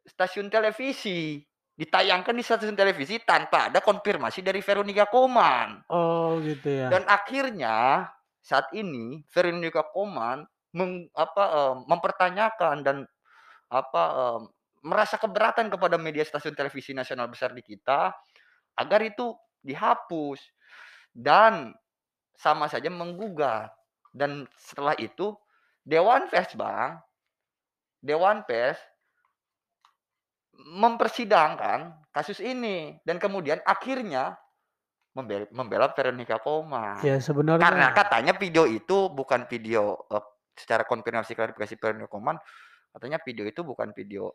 stasiun 0.02 0.50
televisi 0.50 1.38
ditayangkan 1.74 2.34
di 2.34 2.42
stasiun 2.42 2.78
televisi 2.78 3.18
tanpa 3.18 3.66
ada 3.66 3.82
konfirmasi 3.82 4.40
dari 4.40 4.62
Veronica 4.62 5.10
Koman 5.10 5.82
Oh, 5.90 6.38
gitu 6.38 6.70
ya. 6.70 6.86
dan 6.88 7.02
akhirnya 7.04 8.06
saat 8.38 8.70
ini 8.72 9.26
Veronica 9.28 9.82
Koman 9.82 10.46
meng- 10.72 11.10
apa, 11.12 11.44
eh, 11.50 11.74
mempertanyakan 11.86 12.76
dan 12.86 12.96
apa 13.68 14.02
eh, 14.14 14.40
merasa 14.84 15.16
keberatan 15.18 15.66
kepada 15.72 15.96
media 15.96 16.22
stasiun 16.22 16.54
televisi 16.54 16.92
nasional 16.92 17.26
besar 17.26 17.50
di 17.50 17.64
kita 17.64 18.12
agar 18.76 19.00
itu 19.02 19.32
dihapus 19.64 20.38
dan 21.10 21.72
sama 22.36 22.68
saja 22.68 22.90
menggugat 22.92 23.72
dan 24.12 24.44
setelah 24.54 24.94
itu 24.94 25.32
Dewan 25.82 26.28
Pers 26.28 26.52
bang 26.54 27.00
Dewan 27.98 28.44
Pers 28.44 28.76
mempersidangkan 30.56 31.78
kasus 32.10 32.38
ini 32.38 32.98
dan 33.02 33.16
kemudian 33.16 33.58
akhirnya 33.62 34.38
membela, 35.12 35.46
membela 35.50 35.86
Veronica 35.90 36.38
Koman 36.38 36.98
Ya, 37.00 37.16
karena 37.16 37.22
sebenarnya 37.22 37.88
katanya 37.92 38.32
video 38.34 38.64
itu 38.64 39.08
bukan 39.08 39.46
video 39.46 39.98
eh, 40.08 40.24
secara 40.54 40.82
konfirmasi 40.82 41.32
klarifikasi 41.32 41.74
Veronica 41.74 42.06
Koman 42.06 42.38
katanya 42.90 43.18
video 43.20 43.42
itu 43.42 43.60
bukan 43.60 43.90
video 43.90 44.34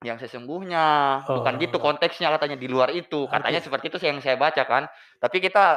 yang 0.00 0.16
sesungguhnya 0.16 0.84
bukan 1.26 1.58
gitu 1.58 1.76
Oh. 1.76 1.82
konteksnya 1.82 2.30
katanya 2.30 2.56
di 2.56 2.66
luar 2.66 2.88
itu 2.90 3.26
katanya 3.26 3.60
Arti- 3.60 3.66
seperti 3.68 3.86
itu 3.90 3.98
yang 4.00 4.18
saya 4.18 4.34
baca 4.34 4.62
kan 4.64 4.86
tapi 5.18 5.38
kita 5.38 5.76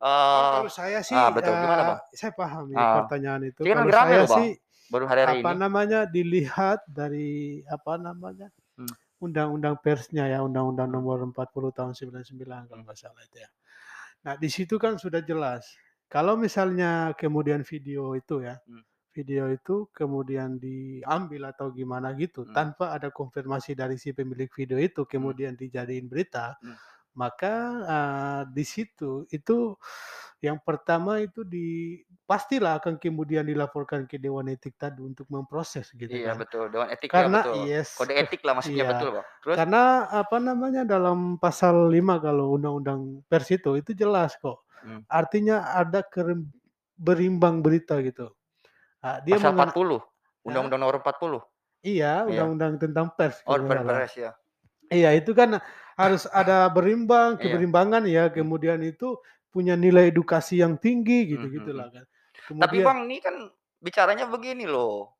eh 0.00 0.50
kalau 0.56 0.72
saya 0.72 1.04
sih 1.04 1.12
ah, 1.12 1.28
betul. 1.28 1.52
Gimana, 1.52 1.76
eh, 1.76 1.88
Bang? 1.92 2.00
saya 2.10 2.32
paham 2.32 2.64
ya 2.72 2.76
Ah. 2.80 2.94
pertanyaan 3.04 3.42
itu. 3.44 3.60
Kalau 3.60 3.84
saya 3.84 4.16
loh, 4.16 4.24
Bang. 4.24 4.38
sih 4.40 4.50
baru 4.88 5.04
hari-hari 5.04 5.38
apa 5.38 5.50
ini 5.52 5.60
namanya 5.60 6.00
dilihat 6.08 6.80
dari 6.88 7.30
apa 7.68 7.92
namanya. 7.94 8.48
Undang-undang 9.20 9.76
persnya 9.84 10.24
ya 10.30 10.40
undang-undang 10.44 10.88
Hmm. 10.88 10.96
nomor 10.96 11.18
40 11.26 11.70
tahun 11.76 11.92
99 11.96 12.64
kalau 12.68 12.82
Hmm. 12.82 12.88
nggak 12.88 12.98
salah 12.98 13.22
itu 13.24 13.36
ya. 13.44 13.50
Nah 14.26 14.34
di 14.36 14.48
situ 14.52 14.76
kan 14.80 14.96
sudah 15.00 15.20
jelas 15.24 15.64
kalau 16.10 16.36
misalnya 16.36 17.12
kemudian 17.16 17.62
video 17.64 18.14
itu 18.18 18.44
ya 18.44 18.56
Hmm. 18.68 18.82
video 19.10 19.50
itu 19.50 19.90
kemudian 19.92 20.56
diambil 20.62 21.50
atau 21.52 21.74
gimana 21.74 22.14
gitu 22.16 22.46
Hmm. 22.46 22.54
tanpa 22.54 22.94
ada 22.96 23.10
konfirmasi 23.10 23.74
dari 23.74 23.96
si 23.98 24.14
pemilik 24.14 24.48
video 24.54 24.78
itu 24.78 25.02
kemudian 25.08 25.54
dijadiin 25.58 26.06
berita 26.08 26.56
Hmm. 26.62 26.76
Maka 27.20 27.54
eh, 27.84 28.40
di 28.48 28.64
situ 28.64 29.28
itu 29.28 29.76
yang 30.40 30.56
pertama 30.56 31.20
itu 31.20 31.44
di 31.44 32.00
pastilah 32.24 32.80
akan 32.80 32.96
kemudian 32.96 33.44
dilaporkan 33.44 34.08
ke 34.08 34.16
Dewan 34.16 34.48
Etik 34.48 34.72
tadi 34.74 35.04
untuk 35.04 35.28
memproses 35.28 35.92
gitu 35.92 36.08
iya 36.08 36.32
kan. 36.32 36.40
betul 36.40 36.64
dewan 36.72 36.88
etik 36.88 37.12
Karena 37.12 37.38
ya 37.38 37.44
betul 37.44 37.68
yes, 37.68 37.88
kode 37.92 38.14
etik 38.16 38.40
lah 38.40 38.56
maksudnya 38.56 38.80
iya. 38.80 38.90
betul 38.90 39.08
bang 39.12 39.26
terus 39.44 39.56
karena 39.60 39.82
apa 40.08 40.36
namanya 40.40 40.82
dalam 40.88 41.36
pasal 41.36 41.92
5 41.92 41.92
kalau 42.18 42.56
undang-undang 42.56 43.20
pers 43.28 43.52
itu 43.52 43.76
itu 43.76 43.92
jelas 43.92 44.32
kok. 44.36 44.64
Hmm. 44.80 45.04
Artinya 45.12 45.76
ada 45.76 46.00
kerem- 46.00 46.48
berimbang 46.96 47.60
berita 47.60 48.00
gitu. 48.00 48.32
Nah, 49.00 49.20
dia 49.20 49.36
pasal 49.36 49.52
mengen- 49.52 49.76
40 49.76 50.00
undang-undang 50.40 50.80
nomor 50.80 50.96
40 51.04 51.40
iya 51.82 52.24
Iya. 52.24 52.48
undang-undang 52.48 52.80
tentang 52.80 53.12
pers 53.12 53.44
oh 53.44 53.56
salah. 53.56 53.68
perpres 53.68 54.12
ya 54.16 54.32
Iya 54.88 55.14
itu 55.14 55.30
kan 55.32 55.60
harus 56.00 56.24
ada 56.30 56.64
berimbang, 56.66 57.36
Iya. 57.36 57.42
keberimbangan 57.44 58.02
ya, 58.08 58.24
Hmm. 58.28 58.34
kemudian 58.34 58.80
itu 58.80 59.20
punya 59.50 59.76
nilai 59.76 60.08
edukasi 60.08 60.62
yang 60.62 60.80
tinggi 60.80 61.36
Hmm, 61.36 61.44
hmm, 61.44 61.52
hmm. 61.60 61.90
kan. 61.92 62.04
Tapi 62.50 62.80
Kemudian 62.80 62.86
Bang, 62.86 63.00
ini 63.06 63.18
kan 63.20 63.34
bicaranya 63.78 64.24
begini 64.26 64.64
loh. 64.64 65.12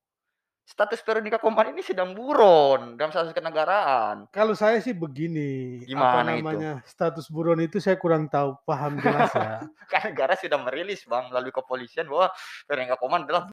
Status 0.62 1.03
Veronica 1.03 1.35
Koman 1.35 1.75
ini 1.75 1.83
sedang 1.83 2.14
buron 2.14 2.95
dalam 2.95 3.11
status 3.11 3.35
kenegaraan. 3.35 4.31
Kalau 4.31 4.55
saya 4.55 4.79
sih 4.79 4.95
begini, 4.95 5.83
apa 5.83 5.87
Gimana 5.90 6.31
itu? 6.31 6.47
namanya, 6.47 6.73
status 6.87 7.27
buron 7.27 7.59
itu 7.59 7.83
saya 7.83 7.99
kurang 7.99 8.31
tahu 8.31 8.55
paham 8.62 9.03
jelas 9.03 9.35
ya. 9.35 9.66
Kan 9.90 10.14
negara 10.14 10.38
sudah 10.38 10.62
merilis 10.62 11.03
Bang 11.11 11.27
melalui 11.27 11.51
kepolisian 11.51 12.07
bahwa 12.07 12.31
Veronica 12.71 12.95
Koman 12.95 13.27
adalah 13.27 13.43